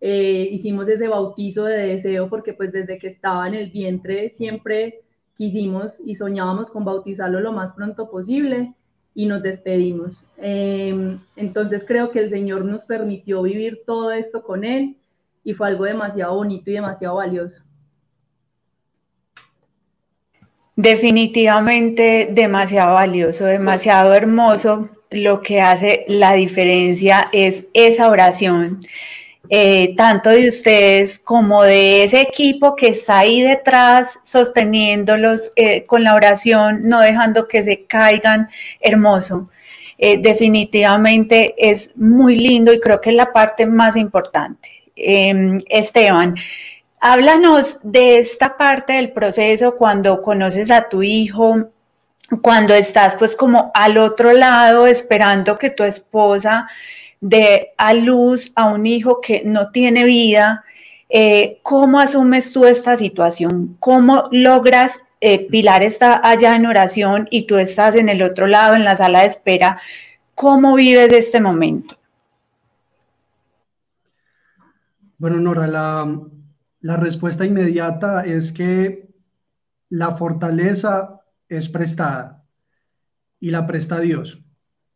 [0.00, 5.02] eh, hicimos ese bautizo de deseo porque pues desde que estaba en el vientre siempre
[5.36, 8.74] quisimos y soñábamos con bautizarlo lo más pronto posible
[9.14, 10.22] y nos despedimos.
[10.38, 14.96] Em, entonces creo que el Señor nos permitió vivir todo esto con Él
[15.44, 17.62] y fue algo demasiado bonito y demasiado valioso.
[20.74, 24.88] Definitivamente demasiado valioso, demasiado hermoso.
[25.10, 28.80] Lo que hace la diferencia es esa oración
[29.54, 36.04] eh, tanto de ustedes como de ese equipo que está ahí detrás sosteniéndolos eh, con
[36.04, 38.48] la oración, no dejando que se caigan,
[38.80, 39.50] hermoso.
[39.98, 44.70] Eh, definitivamente es muy lindo y creo que es la parte más importante.
[44.96, 46.34] Em, Esteban,
[47.02, 51.68] háblanos de esta parte del proceso cuando conoces a tu hijo,
[52.40, 56.68] cuando estás pues como al otro lado esperando que tu esposa
[57.20, 60.64] de a luz a un hijo que no tiene vida,
[61.08, 63.76] eh, ¿cómo asumes tú esta situación?
[63.80, 68.76] ¿Cómo logras, eh, Pilar está allá en oración y tú estás en el otro lado,
[68.76, 69.80] en la sala de espera?
[70.36, 71.96] ¿Cómo vives este momento?
[75.18, 76.08] Bueno, Nora, la,
[76.82, 79.08] la respuesta inmediata es que
[79.88, 82.44] la fortaleza es prestada
[83.40, 84.38] y la presta Dios.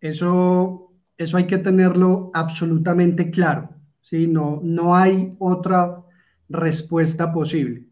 [0.01, 0.87] Eso
[1.19, 3.71] eso hay que tenerlo absolutamente claro.
[4.03, 4.27] ¿sí?
[4.27, 6.03] No, no hay otra
[6.49, 7.85] respuesta posible.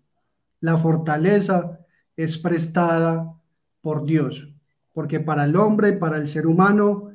[0.61, 1.81] La fortaleza
[2.17, 3.35] es prestada
[3.81, 4.53] por Dios,
[4.93, 7.11] porque para el hombre, para el ser humano,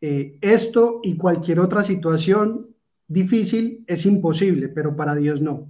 [0.00, 2.68] eh, esto y cualquier otra situación
[3.06, 5.68] difícil es imposible, pero para Dios no.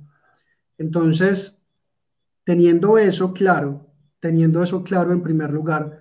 [0.80, 1.62] Entonces,
[2.44, 3.86] teniendo eso claro,
[4.18, 6.00] teniendo eso claro en primer lugar,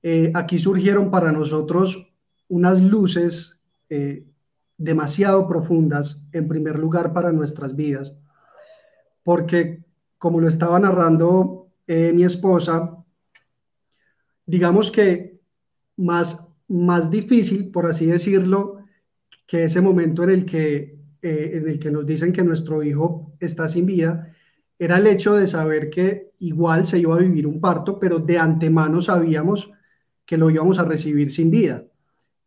[0.00, 2.06] eh, aquí surgieron para nosotros
[2.46, 3.58] unas luces
[3.90, 4.24] eh,
[4.78, 8.16] demasiado profundas, en primer lugar, para nuestras vidas,
[9.24, 9.84] porque
[10.18, 13.04] como lo estaba narrando eh, mi esposa,
[14.46, 15.40] digamos que
[15.96, 18.84] más, más difícil, por así decirlo,
[19.48, 23.32] que ese momento en el que, eh, en el que nos dicen que nuestro hijo
[23.40, 24.32] está sin vida,
[24.78, 28.38] era el hecho de saber que igual se iba a vivir un parto, pero de
[28.38, 29.70] antemano sabíamos
[30.24, 31.84] que lo íbamos a recibir sin vida.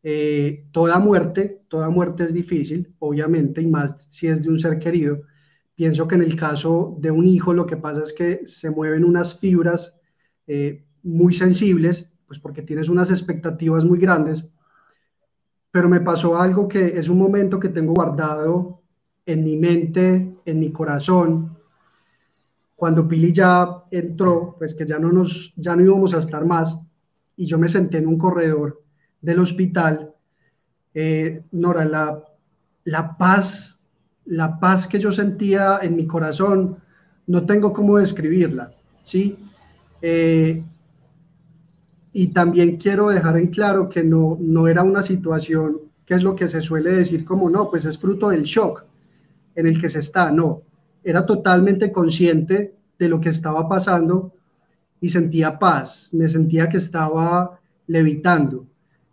[0.03, 4.79] Eh, toda muerte, toda muerte es difícil, obviamente, y más si es de un ser
[4.79, 5.21] querido.
[5.75, 9.03] Pienso que en el caso de un hijo lo que pasa es que se mueven
[9.03, 9.95] unas fibras
[10.45, 14.47] eh, muy sensibles, pues porque tienes unas expectativas muy grandes,
[15.71, 18.82] pero me pasó algo que es un momento que tengo guardado
[19.25, 21.58] en mi mente, en mi corazón.
[22.75, 26.82] Cuando Pili ya entró, pues que ya no nos, ya no íbamos a estar más,
[27.36, 28.82] y yo me senté en un corredor
[29.21, 30.13] del hospital,
[30.93, 32.23] eh, Nora, la,
[32.86, 33.82] la paz,
[34.25, 36.77] la paz que yo sentía en mi corazón,
[37.27, 38.71] no tengo cómo describirla,
[39.03, 39.38] ¿sí?
[40.01, 40.63] Eh,
[42.12, 46.36] y también quiero dejar en claro que no, no era una situación que es lo
[46.36, 48.84] que se suele decir como no, pues es fruto del shock
[49.56, 50.63] en el que se está, no,
[51.04, 54.34] era totalmente consciente de lo que estaba pasando
[55.02, 58.65] y sentía paz, me sentía que estaba levitando.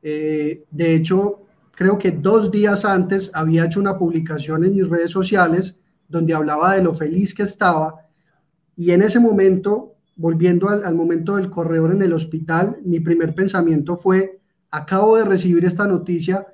[0.02, 5.10] Eh, de hecho, creo que dos días antes había hecho una publicación en mis redes
[5.10, 5.78] sociales
[6.08, 8.06] donde hablaba de lo feliz que estaba
[8.76, 13.96] y en ese momento, volviendo al, momento del corredor en el hospital, mi primer pensamiento
[13.96, 16.46] fue, acabo de recibir esta noticia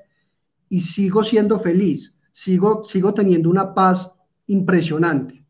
[0.68, 4.12] y sigo siendo feliz, sigo, sigo teniendo una paz
[4.48, 5.44] impresionante.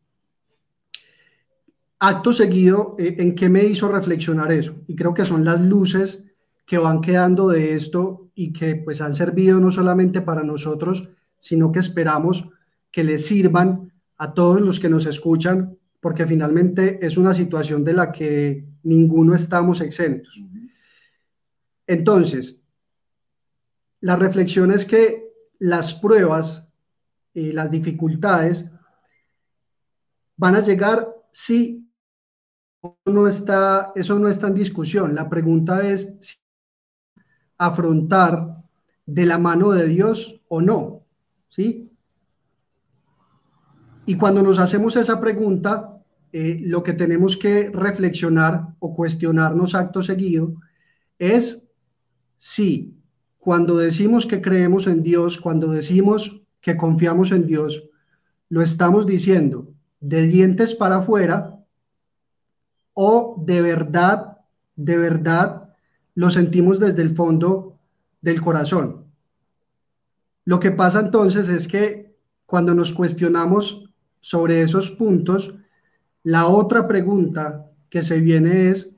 [1.99, 4.75] Acto seguido, eh, ¿en qué me hizo reflexionar eso?
[4.87, 6.25] Y creo que son las luces
[6.67, 11.09] que van quedando de esto y que pues han servido no solamente para nosotros,
[11.39, 12.49] sino que esperamos
[12.91, 17.93] que les sirvan a todos los que nos escuchan, porque finalmente es una situación de
[17.93, 20.37] la que ninguno estamos exentos.
[21.87, 22.61] Entonces,
[24.01, 25.31] la reflexión es que
[25.61, 26.67] las pruebas
[27.33, 28.67] y las dificultades
[30.37, 31.89] van a llegar si
[33.05, 35.15] no está, eso no está en discusión.
[35.15, 36.35] La pregunta es si
[37.59, 38.57] afrontar
[39.07, 41.07] de la mano de Dios o no,
[41.49, 41.93] ¿sí?
[44.07, 45.92] y cuando nos hacemos esa pregunta,
[46.33, 50.55] eh, lo que tenemos que reflexionar o cuestionarnos acto seguido
[51.19, 51.67] es
[52.39, 52.97] si
[53.39, 57.83] cuando decimos que creemos en Dios, cuando decimos que confiamos en Dios,
[58.49, 59.69] lo estamos diciendo
[60.01, 61.59] de dientes para afuera
[62.95, 64.39] o de verdad,
[64.77, 65.75] de verdad
[66.15, 67.79] lo sentimos desde el fondo
[68.21, 69.05] del corazón.
[70.45, 72.15] Lo que pasa entonces es que
[72.47, 73.89] cuando nos cuestionamos
[74.21, 75.55] sobre esos puntos,
[76.25, 78.91] la otra pregunta que se viene es,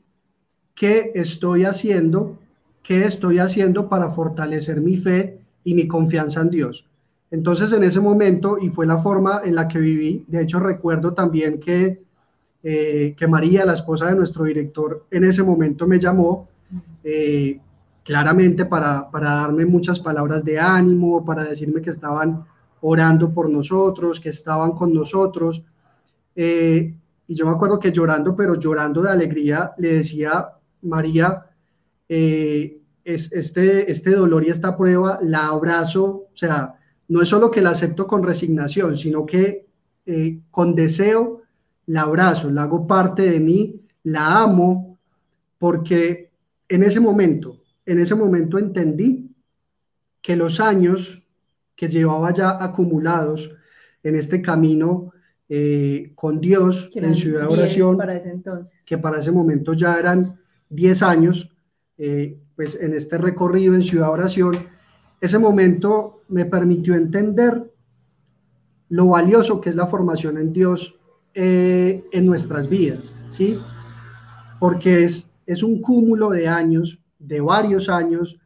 [0.74, 2.38] ¿qué estoy haciendo?
[2.82, 6.86] ¿Qué estoy haciendo para fortalecer mi fe y mi confianza en Dios?
[7.30, 11.14] Entonces, en ese momento, y fue la forma en la que viví, de hecho recuerdo
[11.14, 12.02] también que,
[12.62, 16.48] eh, que María, la esposa de nuestro director, en ese momento me llamó
[17.02, 17.58] eh,
[18.04, 22.44] claramente para, para darme muchas palabras de ánimo, para decirme que estaban
[22.82, 25.62] orando por nosotros, que estaban con nosotros.
[26.36, 26.94] Eh,
[27.26, 30.48] y yo me acuerdo que llorando, pero llorando de alegría, le decía,
[30.82, 31.46] María,
[32.08, 36.74] eh, es, este, este dolor y esta prueba la abrazo, o sea,
[37.08, 39.66] no es solo que la acepto con resignación, sino que
[40.06, 41.42] eh, con deseo
[41.86, 44.98] la abrazo, la hago parte de mí, la amo,
[45.58, 46.30] porque
[46.68, 49.30] en ese momento, en ese momento entendí
[50.20, 51.22] que los años
[51.76, 53.50] que llevaba ya acumulados
[54.02, 55.13] en este camino
[55.56, 57.96] eh, con Dios en Ciudad Oración,
[58.84, 60.40] que para ese momento ya eran
[60.70, 61.48] 10 años,
[61.96, 64.66] eh, pues en este recorrido en Ciudad Oración,
[65.20, 67.72] ese momento me permitió entender
[68.88, 70.96] lo valioso que es la formación en Dios
[71.34, 73.56] eh, en nuestras vidas, ¿sí?
[74.58, 78.40] Porque es, es un cúmulo de años, de varios años,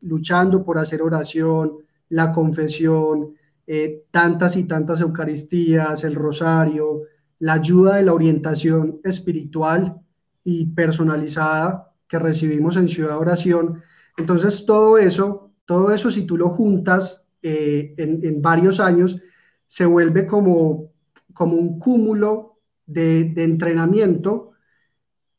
[0.00, 1.78] luchando por hacer oración,
[2.08, 3.34] la confesión,
[3.66, 7.02] eh, tantas y tantas Eucaristías, el rosario,
[7.38, 10.00] la ayuda de la orientación espiritual
[10.44, 13.82] y personalizada que recibimos en Ciudad Oración.
[14.16, 19.20] Entonces, todo eso, todo eso, si tú lo juntas eh, en, varios años,
[19.66, 20.92] se vuelve como,
[21.32, 24.52] como un cúmulo de, de entrenamiento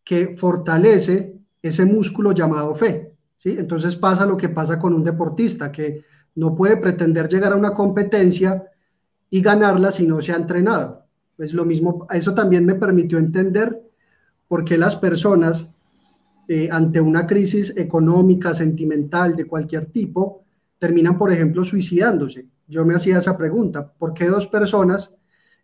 [0.04, 3.14] que fortalece ese músculo llamado fe.
[3.38, 3.56] ¿sí?
[3.58, 6.04] Entonces pasa lo que pasa con un deportista, que
[6.36, 8.64] no puede pretender llegar a una competencia
[9.30, 11.06] y ganarla si no se ha entrenado.
[11.38, 13.82] Es lo mismo, eso también me permitió entender
[14.48, 15.68] por qué las personas
[16.48, 20.44] eh, ante una crisis económica, sentimental, de cualquier tipo,
[20.78, 22.46] terminan, por ejemplo, suicidándose.
[22.68, 25.16] Yo me hacía esa pregunta, ¿por qué dos personas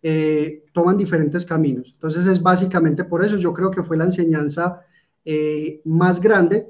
[0.02, 1.92] eh, toman diferentes caminos?
[1.94, 4.82] Entonces es básicamente por eso, yo creo que fue la enseñanza
[5.26, 6.70] eh, más grande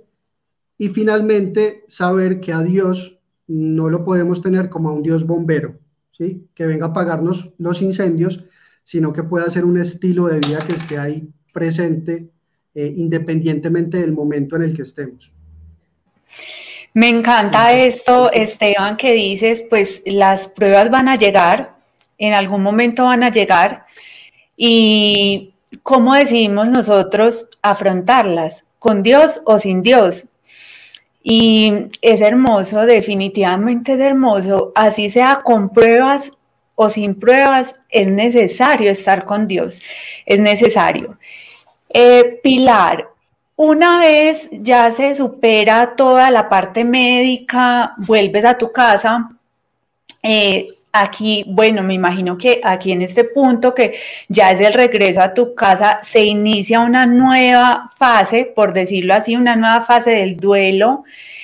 [0.78, 3.19] y finalmente saber que a Dios
[3.50, 5.76] no lo podemos tener como a un Dios bombero,
[6.18, 6.48] ¿sí?
[6.54, 8.44] que venga a apagarnos los incendios,
[8.84, 12.30] sino que pueda ser un estilo de vida que esté ahí presente
[12.76, 15.32] eh, independientemente del momento en el que estemos.
[16.94, 21.76] Me encanta esto, Esteban, que dices, pues las pruebas van a llegar,
[22.20, 23.86] en algún momento van a llegar,
[24.56, 30.29] y cómo decidimos nosotros afrontarlas, con Dios o sin Dios.
[31.22, 36.32] Y es hermoso, definitivamente es hermoso, así sea con pruebas
[36.76, 39.82] o sin pruebas, es necesario estar con Dios,
[40.26, 41.18] es necesario.
[41.90, 43.10] Eh, Pilar,
[43.58, 49.30] una vez ya se supera toda la parte médica, vuelves a tu casa,
[50.24, 53.96] eh, aquí, bueno, me imagino que aquí en este punto que
[54.28, 59.36] ya es el regreso a tu casa, se inicia una nueva fase, por decirlo así,
[59.36, 61.04] una nueva fase del duelo,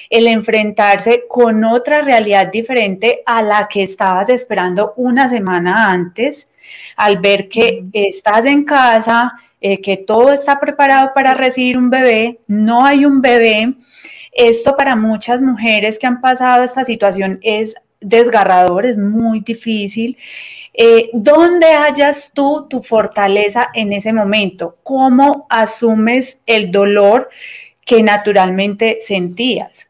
[0.09, 6.51] el enfrentarse con otra realidad diferente a la que estabas esperando una semana antes,
[6.95, 12.39] al ver que estás en casa, eh, que todo está preparado para recibir un bebé,
[12.47, 13.75] no hay un bebé.
[14.31, 20.17] Esto para muchas mujeres que han pasado esta situación es desgarrador, es muy difícil.
[20.73, 24.77] Eh, ¿Dónde hallas tú tu fortaleza en ese momento?
[24.83, 27.29] ¿Cómo asumes el dolor
[27.85, 29.89] que naturalmente sentías?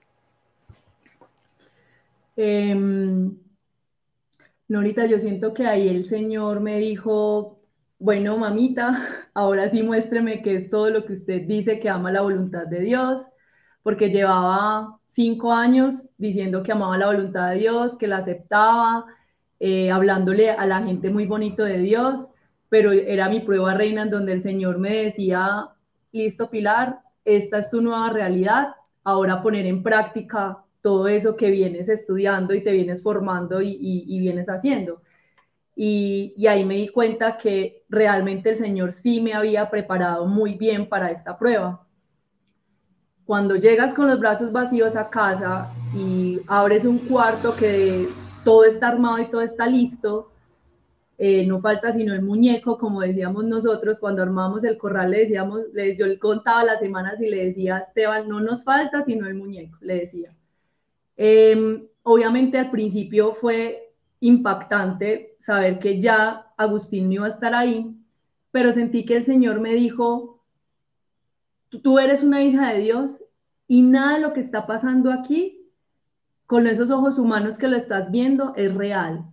[2.37, 2.75] Eh,
[4.67, 7.59] Norita, yo siento que ahí el Señor me dijo,
[7.99, 8.97] bueno, mamita,
[9.33, 12.81] ahora sí muéstreme que es todo lo que usted dice que ama la voluntad de
[12.81, 13.21] Dios,
[13.83, 19.05] porque llevaba cinco años diciendo que amaba la voluntad de Dios, que la aceptaba,
[19.61, 22.29] eh, hablándole a la gente muy bonito de Dios,
[22.67, 25.69] pero era mi prueba reina en donde el Señor me decía,
[26.11, 31.87] listo Pilar, esta es tu nueva realidad, ahora poner en práctica todo eso que vienes
[31.87, 35.01] estudiando y te vienes formando y, vienes haciendo.
[35.75, 40.55] y, y, ahí me di cuenta que realmente el Señor sí me había preparado muy
[40.55, 41.84] bien para esta prueba.
[43.25, 48.07] Cuando llegas con los brazos vacíos a casa y abres un cuarto que
[48.43, 50.31] todo está armado y todo está listo,
[51.17, 55.61] eh, no falta sino el muñeco, como decíamos nosotros, cuando armamos el corral le decíamos,
[55.97, 59.35] yo le contaba las semanas y le decía a Esteban, no nos falta sino el
[59.35, 60.35] muñeco, le decía.
[61.15, 67.95] Em, obviamente al principio fue impactante saber que ya Agustín no iba a estar ahí,
[68.51, 70.34] pero sentí que el Señor me dijo,
[71.69, 73.23] tú eres una hija de Dios
[73.67, 75.65] y nada de lo que está pasando aquí,
[76.45, 79.25] con esos ojos humanos que lo estás viendo, es real.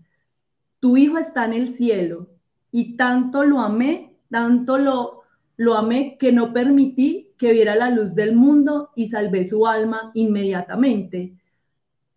[0.81, 2.29] Tu hijo está en el cielo
[2.71, 5.23] y tanto lo amé, tanto lo,
[5.57, 10.11] lo amé que no permití que viera la luz del mundo y salvé su alma
[10.15, 11.37] inmediatamente.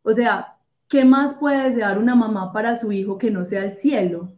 [0.03, 0.57] O sea,
[0.88, 4.32] ¿qué más puede desear una mamá para su hijo que no sea el cielo?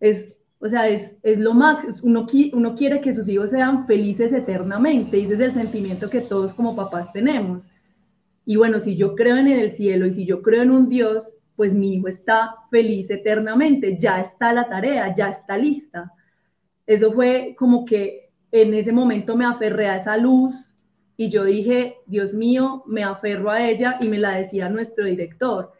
[0.00, 4.32] Es, o sea, es, es lo más, uno, uno quiere que sus hijos sean felices
[4.32, 7.70] eternamente, y ese es el sentimiento que todos como papás tenemos.
[8.44, 11.36] Y bueno, si yo creo en el cielo y si yo creo en un Dios,
[11.54, 16.12] pues mi hijo está feliz eternamente, ya está la tarea, ya está lista.
[16.86, 20.74] Eso fue como que en ese momento me aferré a esa luz,
[21.20, 25.72] y yo dije, Dios mío, me aferro a ella y me la decía nuestro director.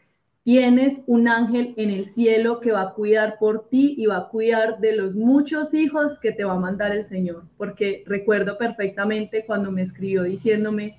[0.48, 4.28] Tienes un ángel en el cielo que va a cuidar por ti y va a
[4.30, 7.44] cuidar de los muchos hijos que te va a mandar el Señor.
[7.58, 10.96] Porque recuerdo perfectamente cuando me escribió diciéndome,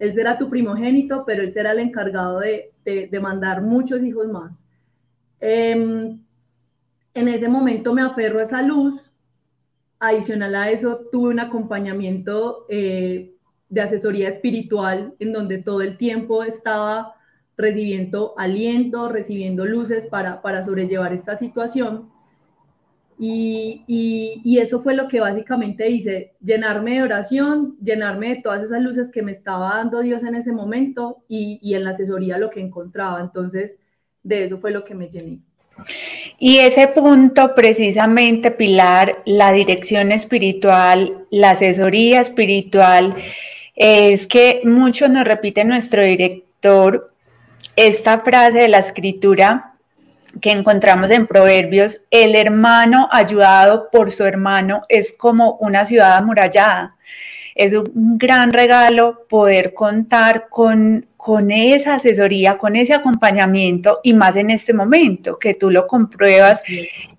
[0.00, 4.64] Él será tu primogénito, pero Él será el encargado de, de, mandar muchos hijos más.
[5.38, 6.20] Em,
[7.14, 9.12] en ese momento me aferro a esa luz.
[10.00, 13.32] Adicional a eso, tuve un acompañamiento eh,
[13.68, 17.14] de asesoría espiritual en donde todo el tiempo estaba
[17.62, 22.10] recibiendo aliento, recibiendo luces para, para sobrellevar esta situación.
[23.18, 28.82] Y, y, eso fue lo que básicamente hice, llenarme de oración, llenarme de todas esas
[28.82, 32.50] luces que me estaba dando Dios en ese momento y, y en la asesoría lo
[32.50, 33.20] que encontraba.
[33.20, 33.76] Entonces,
[34.24, 35.40] de eso fue lo que me llené.
[36.38, 43.14] Y ese punto precisamente, Pilar, la dirección espiritual, la asesoría espiritual,
[43.76, 47.11] es que mucho nos repite nuestro director
[47.76, 49.74] esta frase de la escritura
[50.40, 56.96] que encontramos en Proverbios, el hermano ayudado por su hermano es como una ciudad amurallada.
[57.54, 64.36] Es un gran regalo poder contar con, con esa asesoría, con ese acompañamiento y más
[64.36, 66.62] en este momento que tú lo compruebas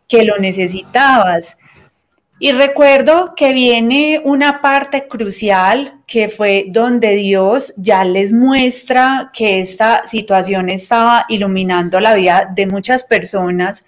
[0.07, 1.55] que lo necesitabas.
[2.45, 9.61] Y recuerdo que viene una parte crucial que fue donde Dios ya les muestra que
[9.61, 13.87] esta situación estaba iluminando la vida de muchas personas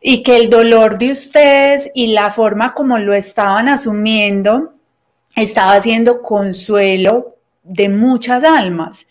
[0.00, 4.74] y que el dolor de ustedes y la forma como lo estaban asumiendo
[5.34, 9.08] estaba siendo consuelo de muchas almas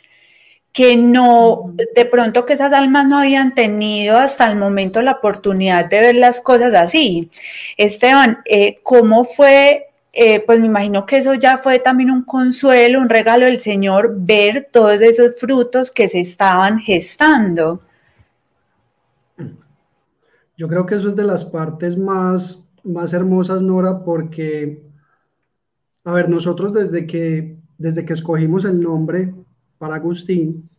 [0.77, 5.89] que no, de pronto que esas almas no habían tenido hasta el momento la oportunidad
[5.89, 7.31] de ver las cosas así.
[7.77, 9.87] Esteban, eh, ¿cómo fue?
[10.13, 14.17] Eh, pues me imagino que eso ya fue también un consuelo, un regalo del Señor,
[14.19, 17.81] ver todos esos frutos que se estaban gestando.
[20.57, 24.83] Yo creo que eso es de las partes más, más hermosas, Nora, porque,
[26.03, 29.33] a ver, nosotros desde que, desde que escogimos el nombre,
[29.77, 30.69] para Agustín,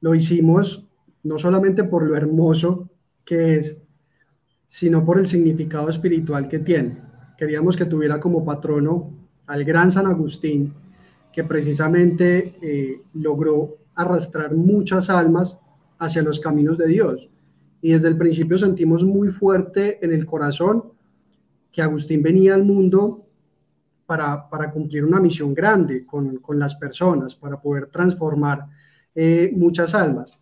[0.00, 0.86] lo hicimos
[1.22, 2.88] no solamente por lo hermoso
[3.24, 3.80] que es,
[4.68, 6.98] sino por el significado espiritual que tiene.
[7.38, 9.10] Queríamos que tuviera como patrono
[9.46, 10.72] al gran San Agustín,
[11.32, 15.58] que precisamente eh, logró arrastrar muchas almas
[15.98, 17.28] hacia los caminos de Dios.
[17.80, 20.84] Y desde el principio sentimos muy fuerte en el corazón
[21.72, 23.23] que Agustín venía al mundo
[24.06, 28.66] para, cumplir una misión grande con, las personas, para poder transformar
[29.14, 30.38] eh, muchas almas.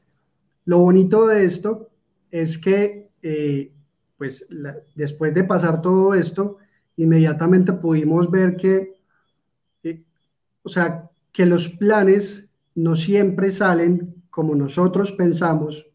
[0.65, 1.91] Lo bonito de esto
[2.31, 3.73] es que, eh,
[4.17, 4.47] pues,
[4.95, 6.59] después de pasar todo esto,
[6.97, 8.95] inmediatamente pudimos ver que,
[9.83, 10.03] eh,
[10.63, 15.87] o sea, que los planes no siempre salen como nosotros pensamos,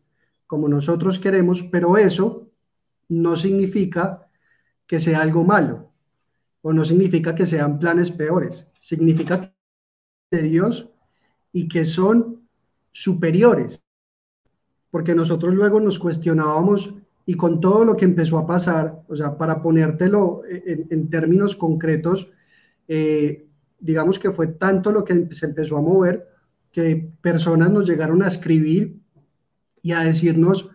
[0.45, 2.49] como nosotros queremos, pero eso
[3.09, 4.27] no significa
[4.85, 5.86] que sea algo malo
[6.61, 9.53] o no significa que sean planes peores, significa
[10.31, 10.89] de Dios
[11.51, 12.47] y que son
[12.91, 13.81] superiores,
[14.91, 16.93] porque nosotros luego nos cuestionábamos
[17.25, 22.31] y con todo lo que empezó a pasar, o sea, para ponértelo en, términos concretos,
[22.87, 23.47] eh,
[23.79, 26.27] digamos que fue tanto lo que se empezó a mover
[26.71, 28.99] que personas nos llegaron a escribir
[29.81, 30.69] y a decirnos,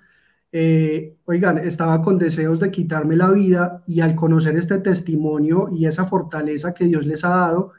[0.54, 5.86] eh, oigan, estaba con deseos de quitarme la vida y al conocer este testimonio y
[5.86, 7.72] esa fortaleza que Dios les ha dado,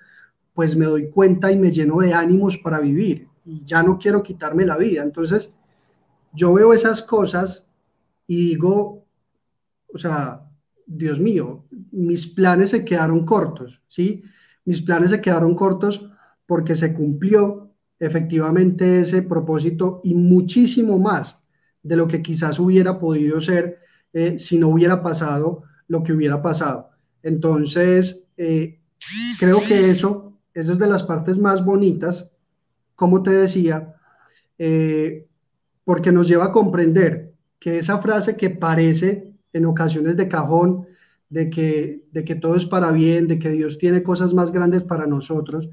[0.56, 4.24] pues me doy cuenta y me lleno de ánimos para vivir y ya no quiero
[4.24, 5.04] quitarme la vida.
[5.04, 5.54] Entonces,
[6.34, 7.68] yo veo esas cosas
[8.26, 9.06] y digo,
[9.94, 10.42] o sea,
[10.88, 14.24] Dios mío, mis planes se quedaron cortos, ¿sí?
[14.66, 16.10] Mis planes se quedaron cortos
[16.48, 17.70] porque se cumplió
[18.00, 21.43] efectivamente ese propósito y muchísimo más
[21.84, 23.80] de lo que quizás hubiera podido ser
[24.14, 26.90] eh, si no hubiera pasado lo que hubiera pasado.
[27.22, 28.80] Entonces, eh,
[29.40, 32.32] creo que eso, eso es de las partes más bonitas,
[32.96, 33.96] como te decía,
[34.58, 35.28] eh,
[35.84, 40.88] porque nos lleva a comprender que esa frase que parece en ocasiones de cajón,
[41.30, 44.84] de que, de que todo es para bien, de que Dios tiene cosas más grandes
[44.84, 45.70] para nosotros,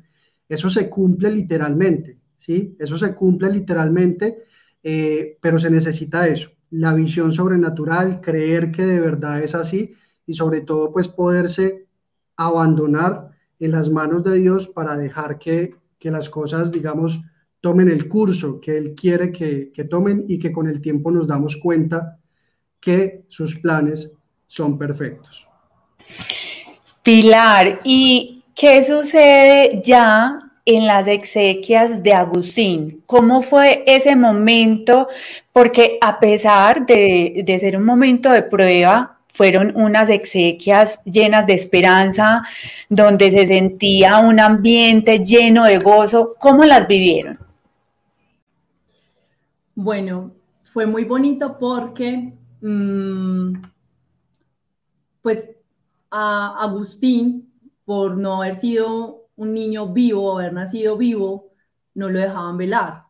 [0.49, 2.77] eso se cumple literalmente, ¿sí?
[2.79, 4.39] Eso se cumple literalmente,
[4.83, 9.95] eh, pero se necesita eso, la visión sobrenatural, creer que de verdad es así
[10.27, 11.87] y sobre todo pues poderse
[12.37, 17.21] abandonar en las manos de Dios para dejar que, que las cosas, digamos,
[17.61, 21.27] tomen el curso que Él quiere que, que tomen y que con el tiempo nos
[21.27, 22.19] damos cuenta
[22.81, 24.11] que sus planes
[24.47, 25.47] son perfectos.
[27.03, 33.03] Pilar, ¿y qué sucede ya en las exequias de Agustín?
[33.07, 35.09] ¿Cómo fue ese momento?
[35.53, 41.55] Porque a pesar de, de, ser un momento de prueba, fueron unas exequias llenas de
[41.55, 42.43] esperanza,
[42.89, 46.35] donde se sentía un ambiente lleno de gozo.
[46.39, 47.39] ¿Cómo las vivieron?
[49.75, 50.33] Bueno,
[50.73, 53.55] fue muy bonito porque Mm,
[55.23, 55.51] pues
[56.11, 57.51] a Agustín,
[57.85, 61.53] por no haber sido un niño vivo, haber nacido vivo,
[61.95, 63.05] no lo dejaban velar.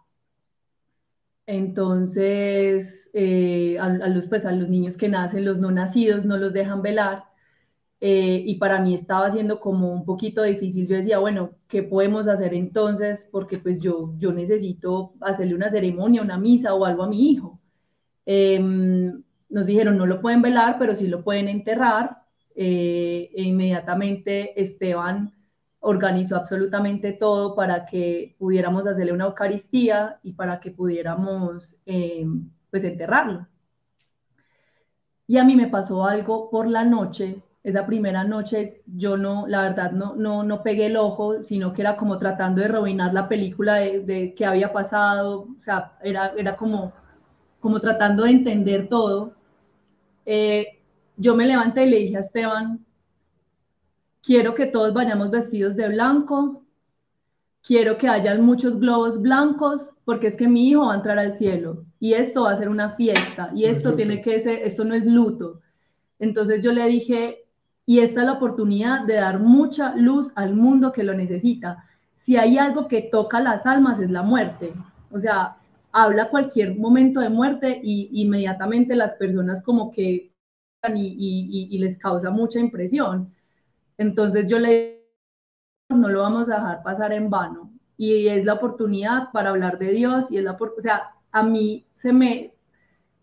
[1.47, 6.53] Entonces, eh, a, los, pues, a los niños que nacen, los no nacidos, no los
[6.53, 7.25] dejan velar.
[8.01, 10.87] Eh, y para mí estaba siendo como un poquito difícil.
[10.87, 13.29] Yo decía, bueno, ¿qué podemos hacer entonces?
[13.33, 17.61] Porque pues yo, yo necesito hacerle una ceremonia, una misa o algo a mi hijo.
[18.27, 22.19] Em, nos dijeron no lo pueden velar, pero sí lo pueden enterrar.
[22.55, 25.40] Eh, e inmediatamente Esteban
[25.81, 32.27] organizó absolutamente todo para que pudiéramos hacerle una Eucaristía y para que pudiéramos eh,
[32.71, 33.47] pues enterrarlo.
[35.27, 39.63] Y a mí me pasó algo por la noche, esa primera noche yo no, la
[39.63, 43.29] verdad no, no, no pegué el ojo, sino que era como tratando de rebobinar la
[43.29, 46.93] película de, de qué había pasado, o sea, era, era como,
[47.61, 49.35] como tratando de entender todo.
[50.27, 50.81] Eh,
[51.17, 52.85] yo me levanté y le dije a Esteban,
[54.23, 56.65] quiero que todos vayamos vestidos de blanco,
[57.63, 61.35] quiero que hayan muchos globos blancos, porque es que mi hijo va a entrar al
[61.35, 64.95] cielo y esto va a ser una fiesta y esto tiene que ser, esto no
[64.95, 65.61] es luto.
[66.19, 67.45] Entonces yo le dije,
[67.87, 71.85] y esta es la oportunidad de dar mucha luz al mundo que lo necesita.
[72.17, 74.73] Si hay algo que toca las almas es la muerte.
[75.11, 75.57] O sea,
[75.93, 80.31] habla cualquier momento de muerte y inmediatamente las personas como que
[80.95, 83.35] y, y, les causa mucha impresión.
[84.01, 85.01] Entonces yo le
[85.91, 89.93] no lo vamos a dejar pasar en vano y es la oportunidad para hablar de
[89.93, 92.55] Dios y es la o sea, a mí se me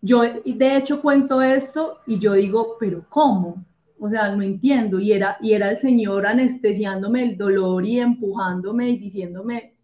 [0.00, 3.64] yo de hecho cuento esto y yo digo, pero ¿cómo?
[3.98, 8.90] O sea, no entiendo y era y era el Señor anestesiándome el dolor y empujándome
[8.90, 9.74] y diciéndome,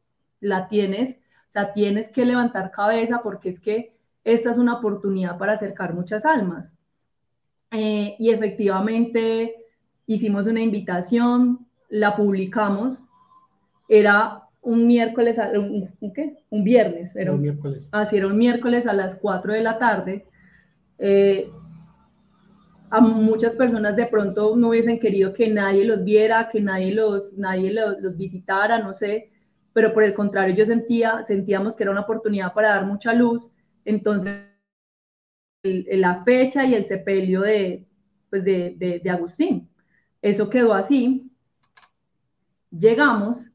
[0.41, 1.19] la tienes
[1.55, 6.25] sea, tienes que levantar cabeza porque es que esta es una oportunidad para acercar muchas
[6.25, 6.73] almas.
[7.71, 9.64] Eh, y efectivamente
[10.07, 12.99] hicimos una invitación, la publicamos,
[13.89, 16.37] era un miércoles, un, ¿qué?
[16.51, 17.89] un viernes, era un, miércoles.
[17.93, 20.27] Así era un miércoles a las 4 de la tarde.
[20.99, 21.51] Eh,
[22.91, 27.35] a muchas personas de pronto no hubiesen querido que nadie los viera, que nadie los,
[27.37, 29.31] nadie los, los visitara, no sé,
[29.73, 33.51] pero por el contrario yo sentía, sentíamos que era una oportunidad para dar mucha luz,
[33.85, 34.55] entonces
[35.65, 37.85] la fecha y el sepelio de,
[38.31, 39.69] pues de, de, Agustín.
[40.25, 41.31] Eso quedó así.
[42.71, 43.51] Llegamos,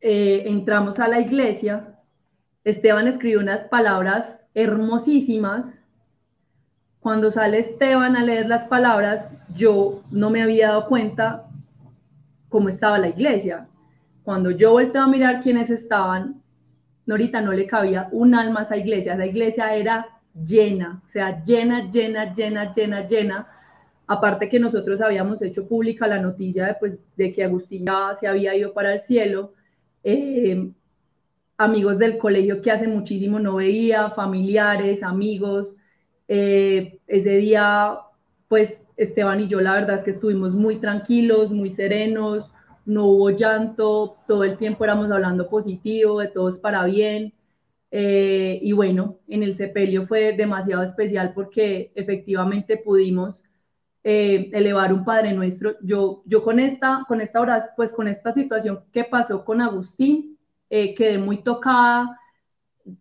[0.00, 1.98] eh, entramos a la iglesia,
[2.62, 5.82] Esteban escribió unas palabras hermosísimas.
[7.00, 11.48] Cuando sale Esteban a leer las palabras, yo no me había dado cuenta
[12.48, 13.66] cómo estaba la iglesia.
[14.22, 16.44] Cuando yo volteo a mirar quiénes estaban,
[17.06, 19.14] Norita no le cabía un alma a esa iglesia.
[19.14, 23.48] Esa iglesia era llena, o sea, llena, llena, llena, llena, llena.
[24.06, 28.26] Aparte que nosotros habíamos hecho pública la noticia de, pues, de que Agustín ya se
[28.26, 29.54] había ido para el cielo.
[30.02, 30.70] Eh,
[31.56, 35.76] amigos del colegio que hace muchísimo no veía, familiares, amigos,
[36.28, 37.98] Eh, ese día,
[38.48, 42.50] pues Esteban y yo la verdad es que estuvimos muy tranquilos, muy serenos,
[42.86, 47.34] no hubo llanto, todo el tiempo éramos hablando positivo, de todos para bien.
[47.90, 53.44] Eh, y bueno, en el sepelio fue demasiado especial porque efectivamente pudimos
[54.04, 55.76] eh, elevar un Padre Nuestro.
[55.82, 60.38] Yo, yo con esta, con esta hora, pues con esta situación que pasó con Agustín,
[60.68, 62.20] eh, quedé muy tocada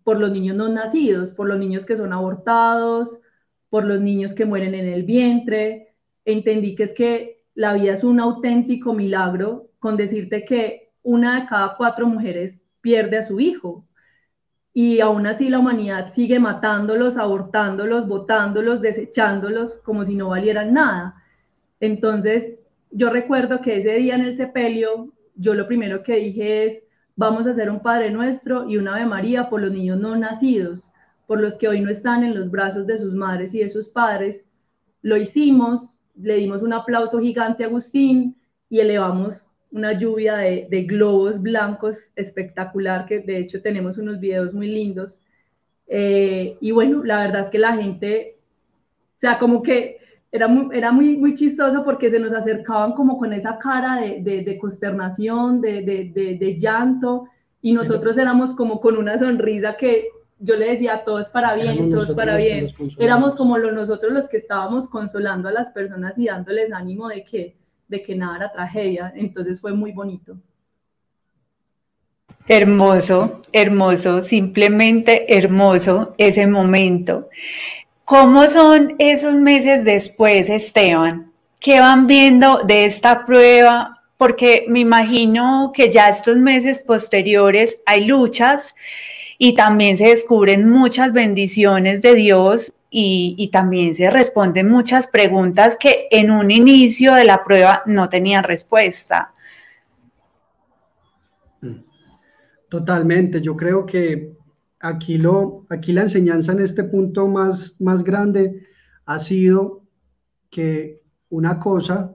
[0.04, 3.20] por los niños no nacidos, por los niños que son abortados,
[3.70, 5.96] por los niños que mueren en el vientre.
[6.24, 11.48] Entendí que es que la vida es un auténtico milagro con decirte que una de
[11.48, 13.86] cada cuatro mujeres pierde a su hijo.
[14.74, 21.24] Y aún así la humanidad sigue matándolos, abortándolos, botándolos, desechándolos como si no valieran nada.
[21.80, 22.54] Entonces,
[22.90, 26.84] yo recuerdo que ese día en el sepelio, yo lo primero que dije es,
[27.16, 30.92] vamos a hacer un Padre Nuestro y una Ave María por los niños no nacidos,
[31.28, 33.90] por los que hoy no están en los brazos de sus madres y de sus
[33.90, 34.44] padres.
[35.02, 38.38] Lo hicimos, le dimos un aplauso gigante a Agustín
[38.70, 44.68] y elevamos una lluvia de, globos blancos espectacular, que de hecho tenemos unos videos muy
[44.68, 45.20] lindos.
[45.88, 48.38] Eh, y bueno, la verdad es que la gente,
[49.18, 49.98] o sea, como que
[50.32, 54.44] era muy, era muy, muy chistoso porque se nos acercaban como con esa cara de,
[54.44, 57.26] de, consternación, de, de, llanto,
[57.62, 60.08] y nosotros éramos como con una sonrisa que
[60.40, 62.74] yo le decía, todo es para bien, todo es para bien.
[63.00, 67.24] Éramos como los, nosotros los que estábamos consolando a las personas y dándoles ánimo de
[67.24, 67.56] que,
[67.94, 69.14] de que nada era tragedia.
[69.16, 70.36] Entonces fue muy bonito.
[72.48, 77.30] Hermoso, hermoso, simplemente hermoso ese momento.
[78.04, 81.32] ¿Cómo son esos meses después, Esteban?
[81.60, 84.02] ¿Qué van viendo de esta prueba?
[84.18, 88.76] Porque me imagino que ya estos meses posteriores hay luchas
[89.38, 96.08] y también se descubren muchas bendiciones de Dios y, también se responden muchas preguntas que
[96.12, 99.34] en un inicio de la prueba no tenían respuesta.
[102.70, 104.38] Totalmente, yo creo que
[104.80, 108.68] aquí, lo, aquí la enseñanza en este punto más, más grande
[109.06, 109.82] ha sido
[110.52, 112.14] que una cosa,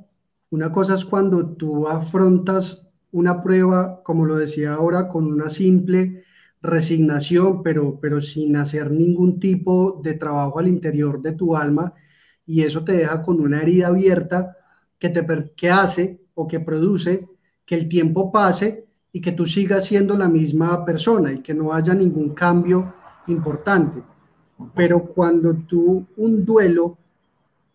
[0.50, 6.22] una cosa es cuando tú afrontas una prueba, como lo decía ahora, con una simple
[6.62, 11.94] resignación, pero, pero sin hacer ningún tipo de trabajo al interior de tu alma,
[12.46, 14.56] y eso te deja con una herida abierta
[14.98, 17.28] que, te, que hace o que produce
[17.64, 21.72] que el tiempo pase y que tú sigas siendo la misma persona y que no
[21.72, 22.94] haya ningún cambio
[23.26, 24.02] importante.
[24.74, 26.98] Pero cuando tú un duelo,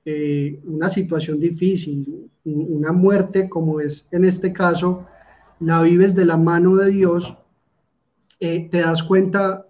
[0.06, 5.06] eh, una situación difícil, una muerte como es en este caso,
[5.60, 7.38] la vives de la mano de Dios,
[8.46, 9.66] eh, te das cuenta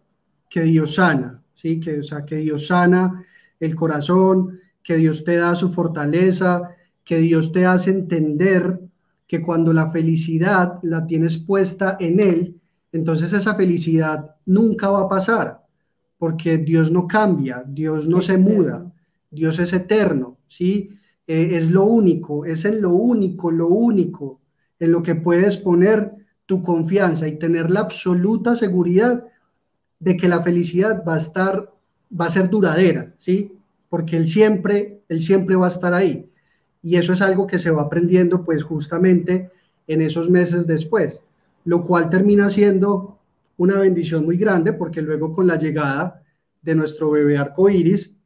[0.50, 1.80] que Dios sana, ¿sí?
[1.80, 3.24] Que, o sea, que Dios sana
[3.60, 6.72] el corazón, que Dios te da su fortaleza,
[7.04, 8.80] que Dios te hace entender
[9.28, 12.56] que cuando la felicidad la tienes puesta en Él,
[12.92, 15.62] entonces esa felicidad nunca va a pasar,
[16.18, 18.92] porque Dios no cambia, Dios no se muda,
[19.30, 20.90] Dios es eterno, ¿sí?
[21.28, 24.42] Eh, es lo único, es en lo único, lo único
[24.80, 29.24] en lo que puedes poner tu confianza y tener la absoluta seguridad
[30.00, 31.72] de que la felicidad va a estar,
[32.20, 33.54] va a ser duradera, ¿sí?
[33.90, 36.30] Porque Él siempre, Él siempre va a estar ahí.
[36.82, 39.50] Y eso es algo que se va aprendiendo pues justamente
[39.88, 41.22] en esos meses después,
[41.64, 43.20] lo cual termina siendo
[43.58, 46.22] una bendición muy grande porque luego con la llegada
[46.62, 48.18] de nuestro bebé arcoíris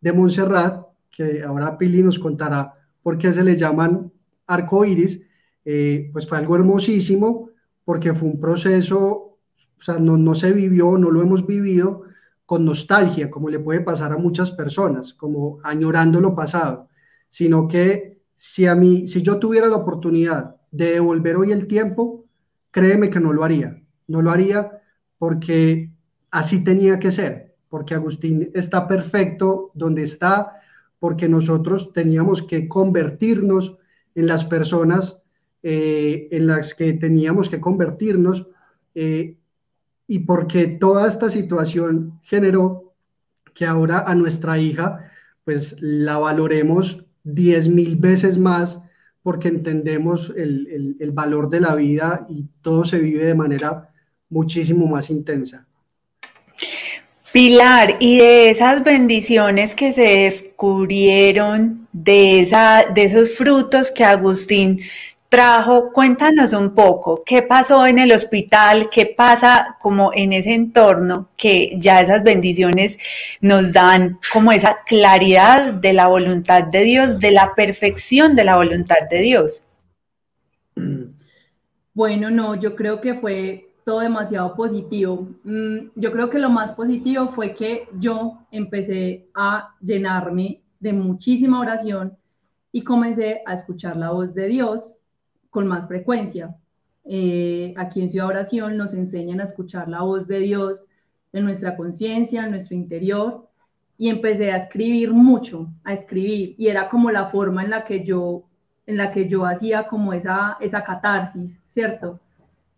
[0.00, 4.10] de Montserrat, que ahora Pili nos contará por qué se le llaman
[4.46, 5.20] arcoíris,
[5.64, 7.49] eh, pues fue algo hermosísimo
[7.90, 12.04] porque fue un proceso, o sea, no, no se vivió, no lo hemos vivido
[12.46, 16.86] con nostalgia, como le puede pasar a muchas personas, como añorando lo pasado,
[17.30, 22.26] sino que si a mí, si yo tuviera la oportunidad de devolver hoy el tiempo,
[22.70, 24.70] créeme que no lo haría, no lo haría
[25.18, 25.90] porque
[26.30, 30.60] así tenía que ser, porque Agustín está perfecto donde está,
[31.00, 33.78] porque nosotros teníamos que convertirnos
[34.14, 35.19] en las personas
[35.62, 38.46] eh, en las que teníamos que convertirnos
[38.94, 39.36] eh,
[40.06, 42.94] y porque toda esta situación generó
[43.54, 45.10] que ahora a nuestra hija
[45.44, 48.82] pues la valoremos diez mil veces más
[49.22, 53.90] porque entendemos el, el valor de la vida y todo se vive de manera
[54.30, 55.66] muchísimo más intensa.
[57.32, 64.80] Pilar, y de esas bendiciones que se descubrieron, de, esa, de esos frutos que Agustín
[65.30, 68.90] trajo, cuéntanos un poco, ¿qué pasó en el hospital?
[68.90, 72.98] ¿Qué pasa como en ese entorno que ya esas bendiciones
[73.40, 78.56] nos dan como esa claridad de la voluntad de Dios, de la perfección de la
[78.56, 79.62] voluntad de Dios?
[81.94, 85.28] Bueno, no, yo creo que fue todo demasiado positivo.
[85.44, 91.60] Mm, yo creo que lo más positivo fue que yo empecé a llenarme de muchísima
[91.60, 92.16] oración
[92.72, 94.99] y comencé a escuchar la voz de Dios
[95.50, 96.56] con más frecuencia.
[97.04, 100.86] Eh, aquí en Ciudad Oración nos enseñan a escuchar la voz de Dios
[101.32, 103.48] en nuestra conciencia, en nuestro interior,
[103.98, 108.04] y empecé a escribir mucho, a escribir, y era como la forma en la que
[108.04, 108.44] yo,
[108.86, 112.18] en la que yo hacía como esa, esa catarsis, ¿cierto?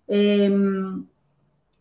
[0.09, 1.07] Em,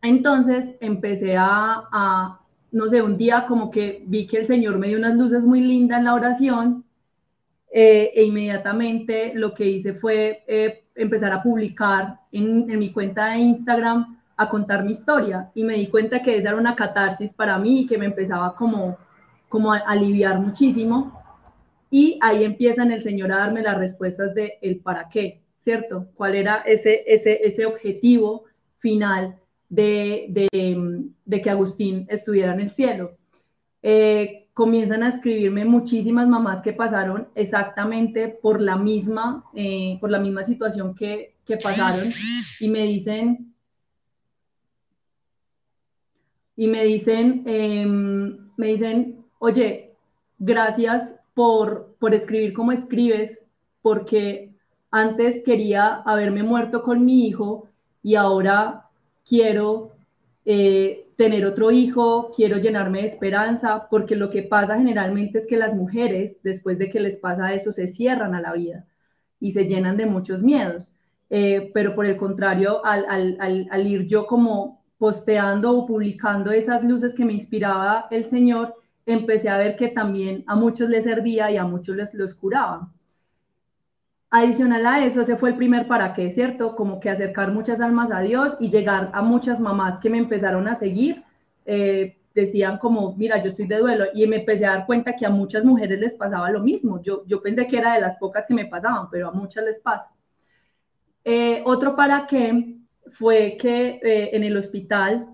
[0.01, 2.39] entonces empecé a, a,
[2.71, 5.61] no sé, un día como que vi que el Señor me dio unas luces muy
[5.61, 6.85] lindas en la oración
[7.73, 13.37] eh, e inmediatamente lo que hice fue eh, empezar a publicar en, mi cuenta de
[13.37, 17.57] Instagram, a contar mi historia y me di cuenta que esa era una catarsis para
[17.57, 18.97] mí y que me empezaba como,
[19.47, 21.17] como a aliviar muchísimo.
[21.89, 26.07] Y ahí empiezan el Señor a darme las respuestas de el para qué, ¿cierto?
[26.15, 28.45] ¿Cuál era ese, ese, ese objetivo
[28.79, 29.37] final
[29.69, 33.17] de, de, que Agustín estuviera en el cielo?
[33.81, 40.19] Eh, comienzan a escribirme muchísimas mamás que pasaron exactamente por la misma, eh, por la
[40.19, 42.09] misma situación que, que pasaron
[42.59, 43.53] y me dicen,
[46.55, 49.95] y me dicen, em, me dicen, oye,
[50.37, 53.41] gracias por, por escribir como escribes,
[53.81, 54.53] porque
[54.91, 57.69] antes quería haberme muerto con mi hijo
[58.03, 58.89] y ahora
[59.25, 59.93] quiero
[60.45, 65.55] eh, tener otro hijo, quiero llenarme de esperanza, porque lo que pasa generalmente es que
[65.55, 68.87] las mujeres, después de que les pasa eso, se cierran a la vida
[69.39, 70.91] y se llenan de muchos miedos.
[71.29, 77.23] Eh, pero por el contrario, al, ir yo como posteando o publicando esas luces que
[77.23, 78.73] me inspiraba el Señor,
[79.05, 82.91] empecé a ver que también a muchos les servía y a muchos les los curaba.
[84.33, 86.73] Adicional a eso, ese fue el primer para qué, ¿cierto?
[86.75, 90.69] Como que acercar muchas almas a Dios y llegar a muchas mamás que me empezaron
[90.69, 91.23] a seguir.
[91.65, 95.25] Eh, decían como, mira, yo estoy de duelo y me empecé a dar cuenta que
[95.25, 97.01] a muchas mujeres les pasaba lo mismo.
[97.01, 99.81] Yo, yo pensé que era de las pocas que me pasaban, pero a muchas les
[99.81, 100.09] pasa.
[101.25, 102.77] Eh, otro para qué
[103.11, 105.27] fue que eh, en el hospital,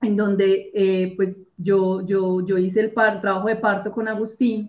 [0.00, 4.68] en donde pues yo, yo, yo hice el, el trabajo de parto con Agustín,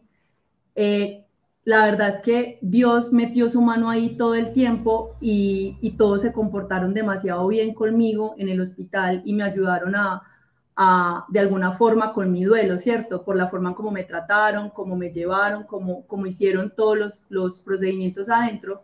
[1.67, 6.31] la verdad es que Dios metió su mano ahí todo el tiempo y, todos se
[6.31, 12.31] comportaron demasiado bien conmigo en el hospital y me ayudaron a, de alguna forma con
[12.31, 13.25] mi duelo, ¿cierto?
[13.25, 17.59] Por la forma como me trataron, cómo me llevaron, cómo, cómo hicieron todos los, los
[17.59, 18.83] procedimientos adentro.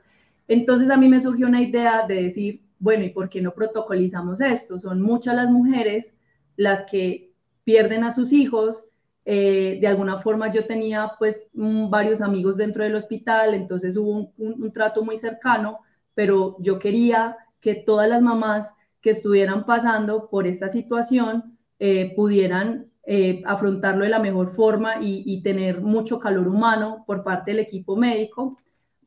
[0.50, 4.42] Entonces a mí me surgió una idea de decir, bueno, ¿y por qué no protocolizamos
[4.42, 4.78] esto?
[4.78, 6.14] Son muchas las mujeres
[6.58, 7.32] las que
[7.64, 8.88] pierden a sus hijos,
[9.26, 14.74] eh, de alguna forma yo tenía pues varios amigos dentro del hospital, entonces hubo un,
[14.74, 15.80] trato muy cercano,
[16.14, 18.70] pero yo quería que todas las mamás
[19.00, 25.24] que estuvieran pasando por esta situación eh, pudieran eh, afrontarlo de la mejor forma y,
[25.26, 28.58] y, tener mucho calor humano por parte del equipo médico.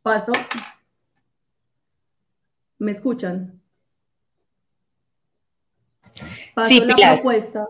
[0.03, 0.33] Paso.
[2.79, 3.61] ¿Me escuchan?
[6.55, 7.67] Paso sí, la propuesta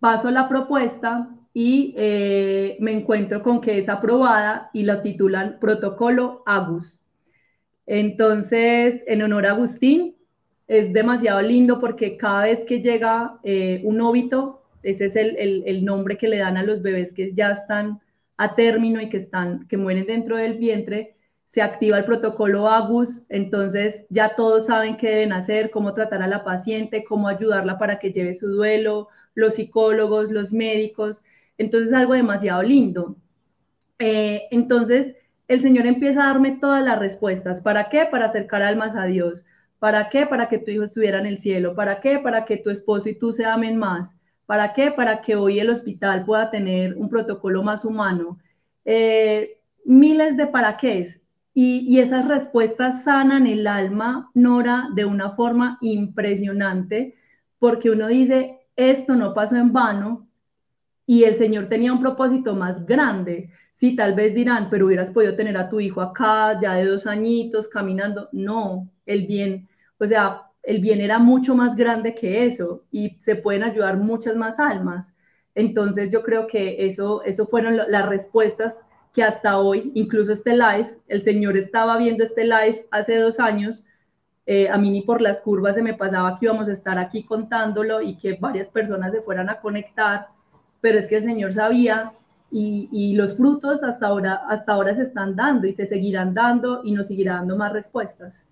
[0.00, 6.42] paso la propuesta y eh, me encuentro con que es aprobada y la titulan Protocolo
[6.46, 7.00] Agus.
[7.86, 10.14] Entonces, en honor a Agustín,
[10.68, 15.64] es demasiado lindo porque cada vez que llega eh, un óbito, ese es el, el,
[15.66, 18.00] el, nombre que le dan a los bebés que ya están
[18.36, 21.16] a término y que, están, que mueren dentro del vientre,
[21.46, 26.28] se activa el protocolo AGUS, entonces ya todos saben qué deben hacer, cómo tratar a
[26.28, 31.22] la paciente, cómo ayudarla para que lleve su duelo, los psicólogos, los médicos,
[31.58, 33.16] entonces es algo demasiado lindo.
[33.98, 35.14] Eh, entonces
[35.46, 37.60] el Señor empieza a darme todas las respuestas.
[37.60, 38.06] ¿Para qué?
[38.10, 39.44] Para acercar almas a Dios.
[39.78, 40.26] ¿Para qué?
[40.26, 41.74] Para que tu hijo estuviera en el cielo.
[41.74, 42.18] ¿Para qué?
[42.18, 44.14] Para que tu esposo y tú se amen más.
[44.46, 44.90] ¿Para qué?
[44.90, 48.38] Para que hoy el hospital pueda tener un protocolo más humano.
[48.84, 51.08] Eh, miles de para qué.
[51.52, 57.16] Y, y, esas respuestas sanan el alma, Nora, de una forma impresionante,
[57.58, 60.28] porque uno dice, esto no pasó en vano
[61.06, 63.50] y el Señor tenía un propósito más grande.
[63.74, 67.06] Sí, tal vez dirán, pero hubieras podido tener a tu hijo acá, ya de dos
[67.06, 68.28] añitos, caminando.
[68.32, 69.68] No, el bien,
[69.98, 74.36] o sea, el bien era mucho más grande que eso y se pueden ayudar muchas
[74.36, 75.12] más almas.
[75.54, 80.96] Entonces yo creo que eso, eso fueron las respuestas que hasta hoy, incluso este live,
[81.08, 83.84] el Señor estaba viendo este live hace dos años,
[84.46, 87.22] eh, a mí ni por las curvas se me pasaba que íbamos a estar aquí
[87.24, 90.28] contándolo y que varias personas se fueran a conectar,
[90.80, 92.12] pero es que el Señor sabía
[92.50, 96.80] y, y, los frutos hasta ahora, hasta ahora se están dando y se seguirán dando
[96.82, 98.44] y nos seguirá dando más respuestas.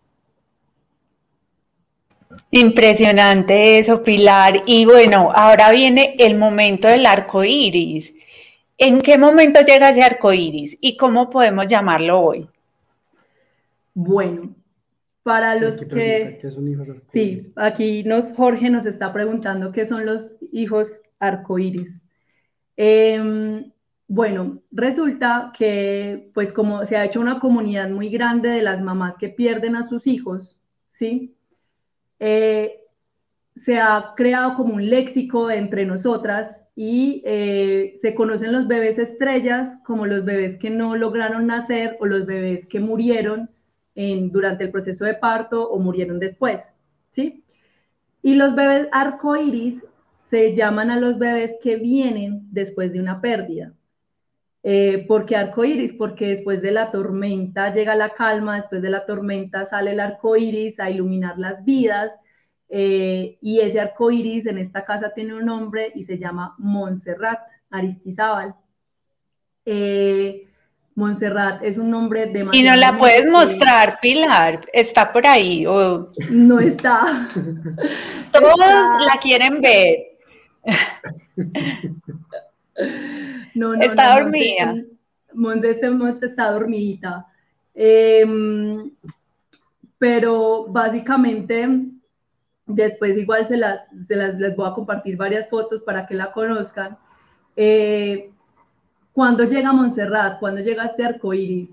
[2.50, 4.62] Impresionante eso, Pilar.
[4.66, 8.14] Y bueno, ahora viene el momento del arco iris.
[8.76, 12.48] ¿En qué momento llega ese arco iris y cómo podemos llamarlo hoy?
[13.94, 14.54] Bueno,
[15.28, 16.40] para los que.
[17.12, 22.00] sí, aquí nos, Jorge nos está preguntando qué son los hijos arcoíris.
[22.78, 23.70] Em,
[24.06, 29.18] bueno, resulta que, pues, como se ha hecho una comunidad muy grande de las mamás
[29.18, 30.58] que pierden a sus hijos,
[30.92, 31.36] ¿sí?
[32.20, 32.80] Eh,
[33.54, 39.76] se ha creado como un léxico entre nosotras y eh, se conocen los bebés estrellas
[39.84, 43.50] como los bebés que no lograron nacer o los bebés que murieron
[44.30, 46.72] durante el proceso de parto o murieron después,
[47.10, 47.44] ¿sí?
[48.22, 49.84] Y los bebés arcoíris
[50.30, 53.72] se llaman a los bebés que vienen después de una pérdida.
[54.62, 55.94] Eh, ¿Por qué arcoíris?
[55.94, 60.36] Porque después de la tormenta llega la calma, después de la tormenta sale el arco
[60.36, 62.18] iris a iluminar las vidas.
[62.68, 67.40] Eh, y ese arco iris en esta casa tiene un nombre y se llama Montserrat
[67.70, 68.54] Aristizábal.
[69.64, 70.47] Eh,
[70.98, 72.48] Montserrat es un nombre de...
[72.52, 75.64] Y no la puedes mostrar, Pilar, está por ahí.
[75.64, 76.10] O...
[76.28, 77.28] No está.
[78.32, 80.18] Todos la quieren ver.
[83.54, 84.74] No, no, está dormida.
[85.34, 85.78] Monte,
[86.22, 87.26] está dormidita.
[87.74, 88.90] Em,
[89.98, 91.68] pero básicamente,
[92.66, 96.32] después igual se las, se las les voy a compartir varias fotos para que la
[96.32, 96.98] conozcan.
[97.54, 98.32] Eh,
[99.18, 101.70] cuando llega Montserrat, cuando llega este arco iris,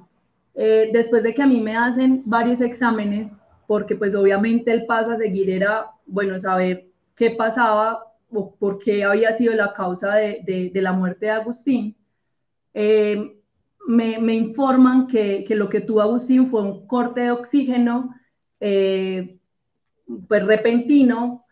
[0.55, 3.33] eh, después de que a mí me hacen varios exámenes,
[3.67, 9.03] porque pues obviamente el paso a seguir era, bueno, saber qué pasaba o por qué
[9.03, 11.95] había sido la causa de, la muerte de Agustín,
[12.73, 13.39] eh,
[13.85, 18.15] me, informan que, lo que tuvo Agustín fue un corte de oxígeno
[18.59, 19.37] eh,
[20.27, 21.44] pues repentino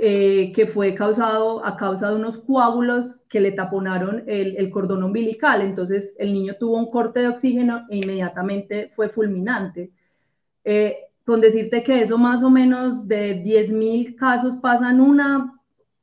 [0.00, 5.62] eh, que fue causado a causa de unos coágulos que le taponaron el, cordón umbilical.
[5.62, 9.90] Entonces el niño tuvo un corte de oxígeno e inmediatamente fue fulminante.
[11.24, 15.56] con decirte que eso más o menos de 10.000 casos pasan una,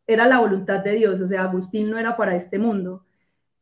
[0.07, 3.05] era la voluntad de Dios, o sea, Agustín no era para este mundo.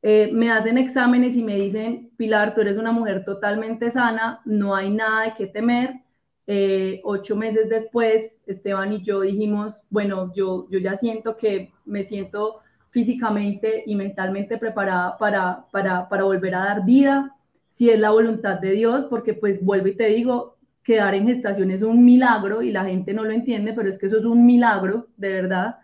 [0.01, 4.75] Eh, me hacen exámenes y me dicen, Pilar, tú eres una mujer totalmente sana, no
[4.75, 6.01] hay nada de qué temer.
[6.48, 12.04] Eh, ocho meses después, Esteban y yo dijimos, bueno, yo, yo ya siento que me
[12.04, 17.36] siento físicamente y mentalmente preparada para, para, para volver a dar vida,
[17.68, 21.72] si es la voluntad de Dios, porque pues vuelvo y te digo, quedar en gestación
[21.72, 24.46] es un milagro y la gente no lo entiende, pero es que eso es un
[24.46, 25.78] milagro, de verdad.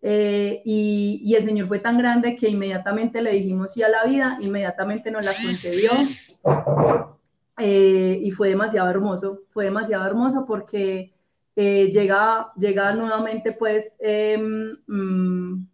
[0.00, 4.38] Eh, y, el Señor fue tan grande que inmediatamente le dijimos sí a la vida,
[4.40, 5.90] inmediatamente nos la concedió.
[7.58, 11.12] Eh, y fue demasiado hermoso, fue demasiado hermoso porque
[11.56, 15.66] eh, llega, llega nuevamente pues, em, mm,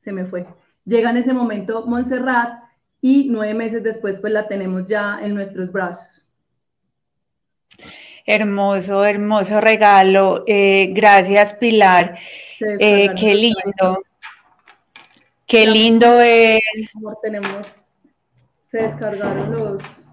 [0.00, 0.46] se me fue,
[0.84, 2.62] llega en ese momento Montserrat
[3.00, 6.26] y nueve meses después pues la tenemos ya en nuestros brazos.
[8.26, 10.44] Hermoso, hermoso regalo.
[10.46, 12.16] gracias, Pilar.
[12.60, 14.02] Eh, qué lindo.
[15.46, 16.62] Qué lindo ver.
[17.22, 17.66] Tenemos,
[18.70, 20.09] se descargaron los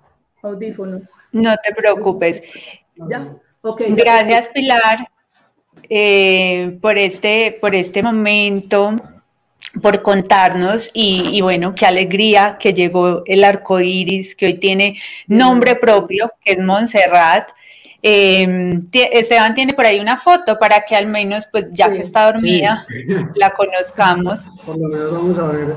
[0.48, 1.04] audífonos.
[1.32, 2.42] No te preocupes.
[2.96, 5.10] Ya, Gracias, Pilar,
[5.90, 8.96] eh, por, este, por este momento,
[9.82, 15.76] por contarnos y, bueno, qué alegría que llegó el arco iris, que hoy tiene nombre
[15.76, 17.50] propio, que es Montserrat.
[18.02, 22.32] Eh, Esteban tiene por ahí una foto para que al menos, pues ya que está
[22.32, 22.86] dormida,
[23.36, 24.48] la conozcamos.
[24.66, 25.76] Por lo menos vamos a ver.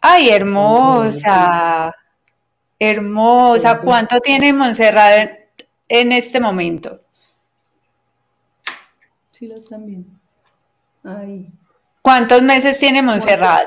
[0.00, 1.94] Ay, hermosa,
[2.78, 3.80] hermosa.
[3.80, 5.30] ¿Cuánto tiene Montserrat
[5.88, 7.00] en, este momento?
[9.32, 10.08] Sí, lo están viendo.
[11.02, 11.48] Ay.
[12.02, 13.66] ¿Cuántos meses tiene Montserrat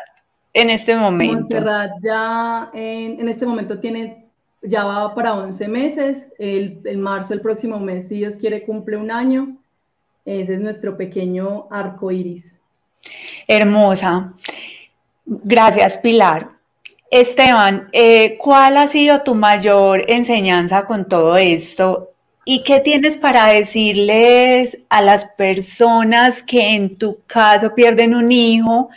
[0.54, 1.36] en este momento?
[1.36, 4.28] Montserrat ya en, en este momento tiene
[4.62, 9.12] ya va para 11 meses, el, marzo, el próximo mes, si Dios quiere, cumple un
[9.12, 9.58] año.
[10.26, 12.54] Ese es nuestro pequeño arco iris.
[13.48, 14.34] Hermosa.
[15.26, 16.57] Gracias, Pilar.
[17.10, 22.12] Esteban, eh, ¿cuál ha sido tu mayor enseñanza con todo esto
[22.50, 28.90] ¿Y qué tienes para decirles a las personas que en tu caso pierden un hijo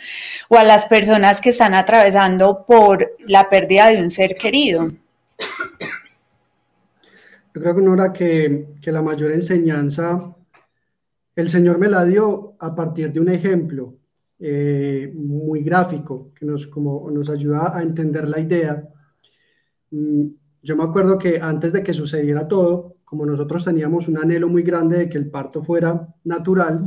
[0.47, 4.89] o a las personas que están atravesando por la pérdida de un ser querido?
[7.53, 10.33] Yo creo que Nora, que, que la mayor enseñanza
[11.35, 13.95] el Señor me la dio a partir de un ejemplo
[14.43, 18.89] eh, muy gráfico que nos, como, nos ayuda a entender la idea.
[19.91, 20.25] Mm,
[20.63, 24.63] yo me acuerdo que antes de que sucediera todo, como nosotros teníamos un anhelo muy
[24.63, 26.85] grande de que el parto fuera natural,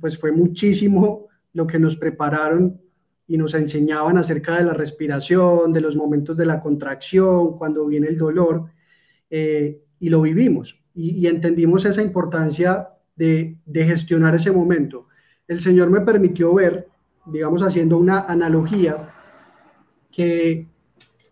[0.00, 2.80] pues fue muchísimo lo que nos prepararon
[3.26, 8.08] y nos enseñaban acerca de la respiración, de los momentos de la contracción, cuando viene
[8.08, 8.66] el dolor,
[9.30, 15.08] eh, y lo vivimos y, entendimos esa importancia de, de, gestionar ese momento.
[15.48, 16.88] El Señor me permitió ver,
[17.26, 19.14] digamos, haciendo una analogía,
[20.10, 20.68] que,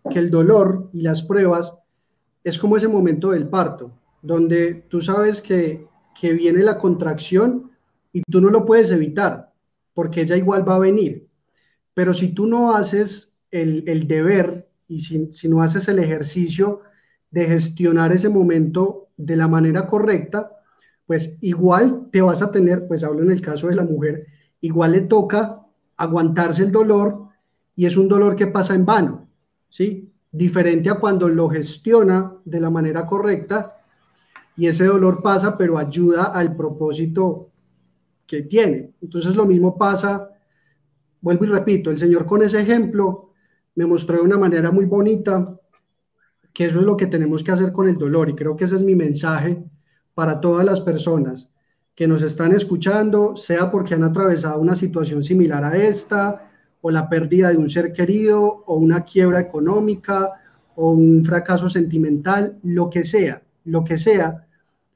[0.09, 1.77] que el dolor y las pruebas
[2.43, 5.89] es como ese momento del parto donde tú sabes que,
[6.21, 7.71] viene la contracción
[8.13, 9.51] y tú no lo puedes evitar,
[9.95, 11.27] porque ella igual va a venir.
[11.95, 16.81] Pero si tú no haces el, deber y si, si, no haces el ejercicio
[17.31, 20.51] de gestionar ese momento de la manera correcta,
[21.07, 24.27] pues igual te vas a tener, pues hablo en el caso de la mujer,
[24.59, 25.60] igual le toca
[26.01, 27.27] aguantarse el dolor
[27.75, 29.27] y es un dolor que pasa en vano,
[29.69, 30.11] ¿sí?
[30.31, 33.77] Diferente a cuando lo gestiona de la manera correcta
[34.57, 37.49] y ese dolor pasa, pero ayuda al propósito
[38.25, 38.93] que tiene.
[38.99, 40.29] Entonces lo mismo pasa,
[41.21, 43.33] vuelvo y repito, el Señor con ese ejemplo
[43.75, 45.55] me mostró de una manera muy bonita
[46.51, 48.75] que eso es lo que tenemos que hacer con el dolor y creo que ese
[48.75, 49.63] es mi mensaje
[50.15, 51.50] para todas las personas
[51.95, 56.49] que nos están escuchando, sea porque han atravesado una situación similar a esta,
[56.81, 60.31] o la pérdida de un ser querido, o una quiebra económica,
[60.75, 64.47] o un fracaso sentimental, lo que sea, lo que sea,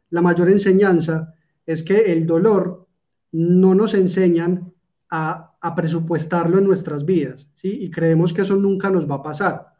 [0.09, 1.35] la mayor enseñanza
[1.65, 2.87] es que el dolor
[3.31, 4.71] no nos enseñan
[5.09, 7.79] a, presupuestarlo en nuestras vidas, ¿sí?
[7.81, 9.73] Y creemos que eso nunca nos va a pasar.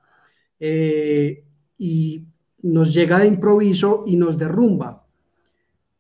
[0.60, 1.44] Eh,
[1.78, 2.26] y
[2.64, 5.05] nos llega de improviso y nos derrumba.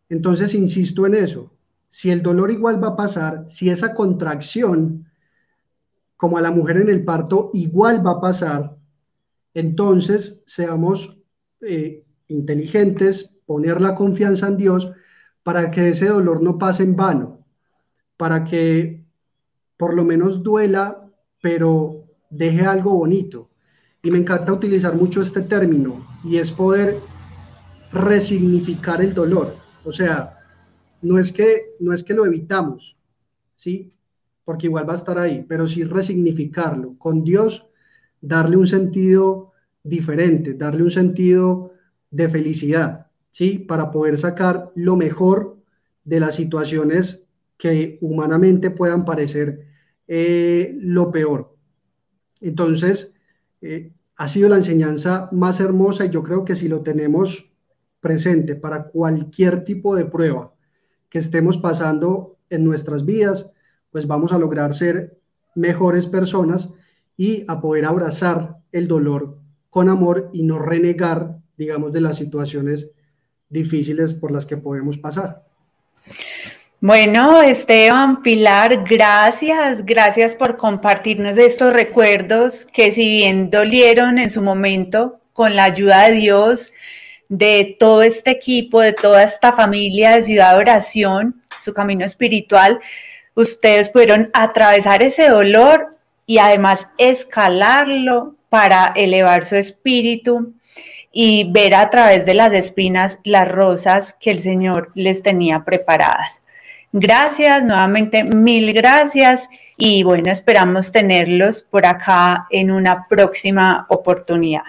[0.09, 1.51] Entonces, insisto en eso.
[1.89, 5.07] Si el dolor igual va a pasar, si esa contracción,
[6.17, 8.75] como a la mujer en el parto, igual va a pasar,
[9.53, 11.17] entonces seamos
[11.61, 14.91] eh, inteligentes, poner la confianza en Dios
[15.43, 17.45] para que ese dolor no pase en vano,
[18.17, 19.05] para que
[19.77, 21.09] por lo menos duela,
[21.41, 23.49] pero deje algo bonito.
[24.01, 26.99] Y me encanta utilizar mucho este término y es poder
[27.91, 29.64] resignificar el dolor.
[29.85, 30.37] O sea,
[31.01, 32.97] no es que, no es que lo evitamos,
[33.55, 33.93] ¿sí?
[34.43, 36.97] Porque igual va a estar ahí, pero sí resignificarlo.
[36.97, 37.67] Con Dios,
[38.21, 41.71] darle un sentido diferente, darle un sentido
[42.11, 43.07] de felicidad.
[43.31, 43.59] ¿sí?
[43.59, 45.57] Para poder sacar lo mejor
[46.05, 47.27] de las situaciones
[47.57, 49.67] que humanamente puedan parecer
[50.07, 51.55] eh, lo peor.
[52.39, 53.13] Entonces,
[53.61, 57.51] eh, ha sido la enseñanza más hermosa y yo creo que si lo tenemos
[58.05, 60.53] presente para cualquier tipo de prueba
[61.09, 63.49] que estemos pasando en nuestras vidas,
[63.91, 65.17] pues vamos a lograr ser
[65.55, 66.69] mejores personas
[67.17, 69.39] y a poder abrazar el dolor
[69.71, 72.91] con amor y no renegar, digamos, de las situaciones
[73.49, 75.41] difíciles por las que podemos pasar.
[76.81, 84.43] Bueno, Esteban, Pilar, gracias, gracias por compartirnos estos recuerdos que si bien dolieron en su
[84.43, 86.71] momento, con la ayuda de Dios,
[87.29, 92.79] de todo este equipo, de toda esta familia de Ciudad de Oración, su camino espiritual,
[93.33, 100.53] ustedes pudieron atravesar ese dolor y además escalarlo para elevar su espíritu
[101.11, 106.41] y ver a través de las espinas las rosas que el Señor les tenía preparadas.
[106.91, 114.63] Gracias, nuevamente mil gracias y bueno, esperamos tenerlos por acá en una próxima oportunidad.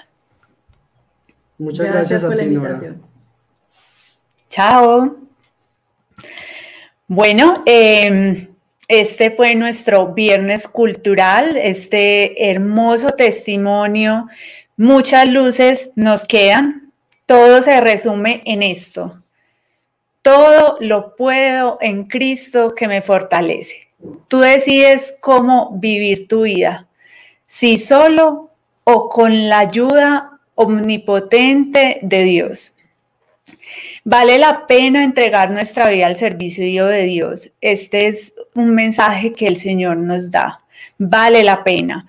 [1.59, 3.03] Muchas gracias, por la invitación.
[4.49, 5.17] Chao.
[7.09, 8.49] Bueno, em,
[8.89, 14.27] este fue nuestro viernes cultural, este hermoso testimonio
[14.79, 16.93] Muchas luces nos quedan.
[17.25, 19.23] Todo se resume en esto.
[20.21, 23.89] Todo lo puedo en Cristo que me fortalece.
[24.29, 26.87] Tú decides cómo vivir tu vida,
[27.47, 28.51] si solo
[28.85, 32.75] o con la ayuda omnipotente de Dios.
[34.05, 37.51] Vale la pena entregar nuestra vida al servicio de Dios.
[37.61, 40.59] Este es un mensaje que el Señor nos da.
[40.99, 42.07] Vale la pena.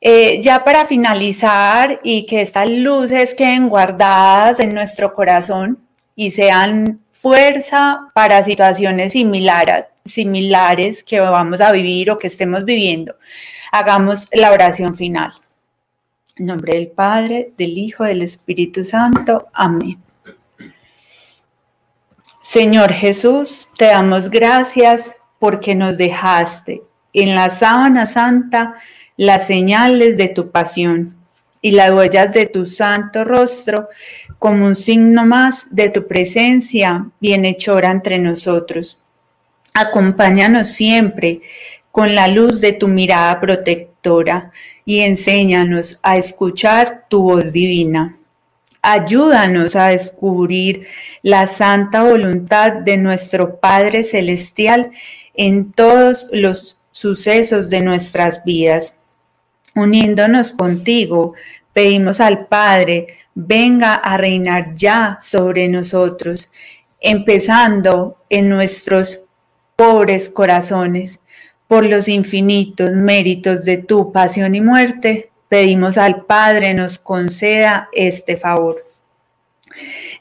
[0.00, 5.78] Eh, ya para finalizar y que estas luces queden guardadas en nuestro corazón,
[6.16, 13.16] y sean fuerza para situaciones similares, similares que vamos a vivir o que estemos viviendo.
[13.72, 15.32] Hagamos la oración final.
[16.36, 19.46] En nombre del Padre, del Hijo, del Espíritu Santo.
[19.52, 19.98] Amén.
[22.40, 26.82] Señor Jesús, te damos gracias porque nos dejaste
[27.12, 28.74] en la sábana santa
[29.16, 31.14] las señales de tu pasión
[31.60, 33.88] y las huellas de tu santo rostro
[34.40, 38.98] como un signo más de tu presencia bienhechora entre nosotros.
[39.72, 41.42] Acompáñanos siempre
[41.92, 44.50] con la luz de tu mirada protectora
[44.84, 48.18] y enséñanos a escuchar tu voz divina.
[48.82, 50.86] Ayúdanos a descubrir
[51.22, 54.90] la santa voluntad de nuestro Padre Celestial
[55.34, 58.94] en todos los sucesos de nuestras vidas.
[59.74, 61.34] Uniéndonos contigo,
[61.72, 66.50] pedimos al Padre, venga a reinar ya sobre nosotros,
[67.00, 69.20] empezando en nuestros
[69.76, 71.20] pobres corazones.
[71.68, 78.36] Por los infinitos méritos de tu pasión y muerte, pedimos al Padre nos conceda este
[78.36, 78.84] favor.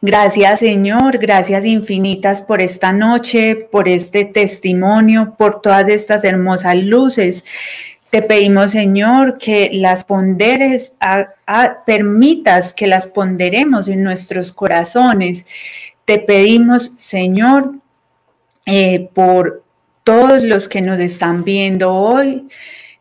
[0.01, 7.45] Gracias Señor, gracias infinitas por esta noche, por este testimonio, por todas estas hermosas luces.
[8.09, 10.93] Te pedimos Señor que las ponderes,
[11.85, 15.45] permitas que las ponderemos en nuestros corazones.
[16.05, 17.75] Te pedimos Señor
[18.65, 19.62] eh, por
[20.03, 22.47] todos los que nos están viendo hoy.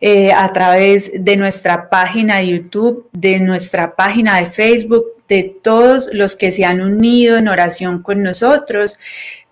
[0.05, 6.11] Eh, a través de nuestra página de YouTube, de nuestra página de Facebook, de todos
[6.13, 8.99] los que se han unido en oración con nosotros.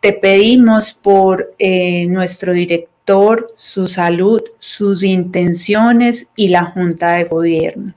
[0.00, 7.94] Te pedimos por eh, nuestro director, su salud, sus intenciones y la Junta de Gobierno.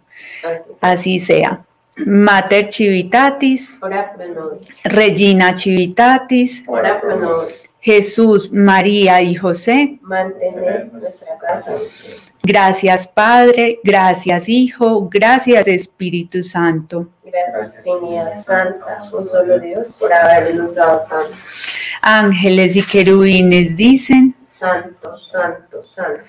[0.79, 1.65] Así sea.
[1.95, 3.73] Mater Civitatis,
[4.83, 6.63] Regina Civitatis,
[7.83, 11.73] Jesús, María y José, mantener nuestra casa.
[12.41, 17.09] Gracias Padre, gracias Hijo, gracias Espíritu Santo.
[17.25, 21.35] Gracias Trinidad Santa, un solo Dios, por habernos dado tanto.
[22.01, 26.23] Ángeles y querubines dicen, Santo, Santo, Santo.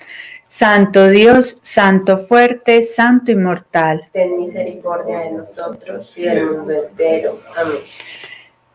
[0.49, 4.09] Santo Dios, Santo fuerte, Santo inmortal.
[4.11, 7.39] Ten misericordia de nosotros y del mundo entero.
[7.55, 7.77] Amén.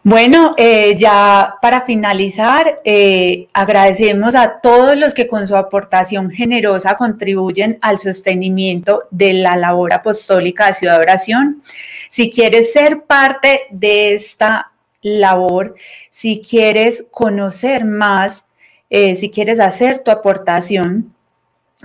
[0.03, 6.97] Bueno, eh, ya para finalizar, eh, agradecemos a todos los que con su aportación generosa
[6.97, 11.63] contribuyen al sostenimiento de la labor apostólica de Ciudad Oración.
[12.09, 14.73] Si quieres ser parte de esta
[15.03, 15.75] labor,
[16.11, 18.47] si quieres conocer más,
[18.89, 21.15] eh, si quieres hacer tu aportación,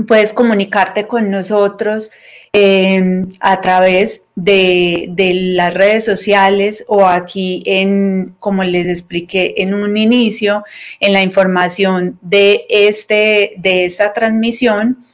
[0.08, 2.12] puedes comunicarte con nosotros
[2.52, 5.14] em, a través de,
[5.56, 10.64] las redes sociales o aquí en, como les expliqué en un inicio,
[11.00, 15.06] en la información de, este, de esta transmisión,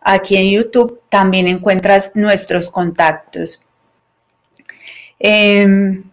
[0.00, 3.60] aquí en YouTube también encuentras nuestros contactos.
[5.18, 6.04] Em,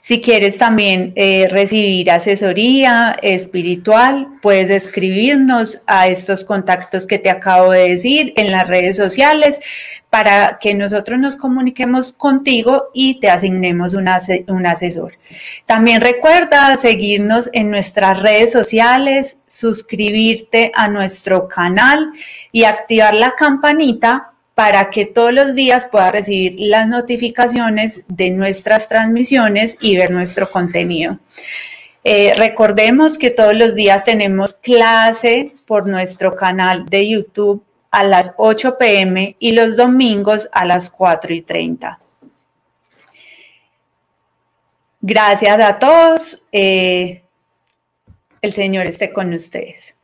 [0.00, 7.72] si quieres también eh, recibir asesoría espiritual, puedes escribirnos a estos contactos que te acabo
[7.72, 9.60] de decir en las redes sociales
[10.08, 14.08] para que nosotros nos comuniquemos contigo y te asignemos un,
[14.48, 15.12] un asesor.
[15.66, 22.10] También recuerda seguirnos en nuestras redes sociales, suscribirte a nuestro canal
[22.52, 24.29] y activar la campanita
[24.60, 30.50] para que todos los días pueda recibir las notificaciones de nuestras transmisiones y ver nuestro
[30.50, 31.18] contenido.
[32.04, 38.34] Eh, recordemos que todos los días tenemos clase por nuestro canal de YouTube a las
[38.36, 41.98] 8 pm y los domingos a las 4 y 30.
[45.00, 46.42] Gracias a todos.
[46.52, 47.22] Eh,
[48.42, 49.94] el Señor esté con ustedes.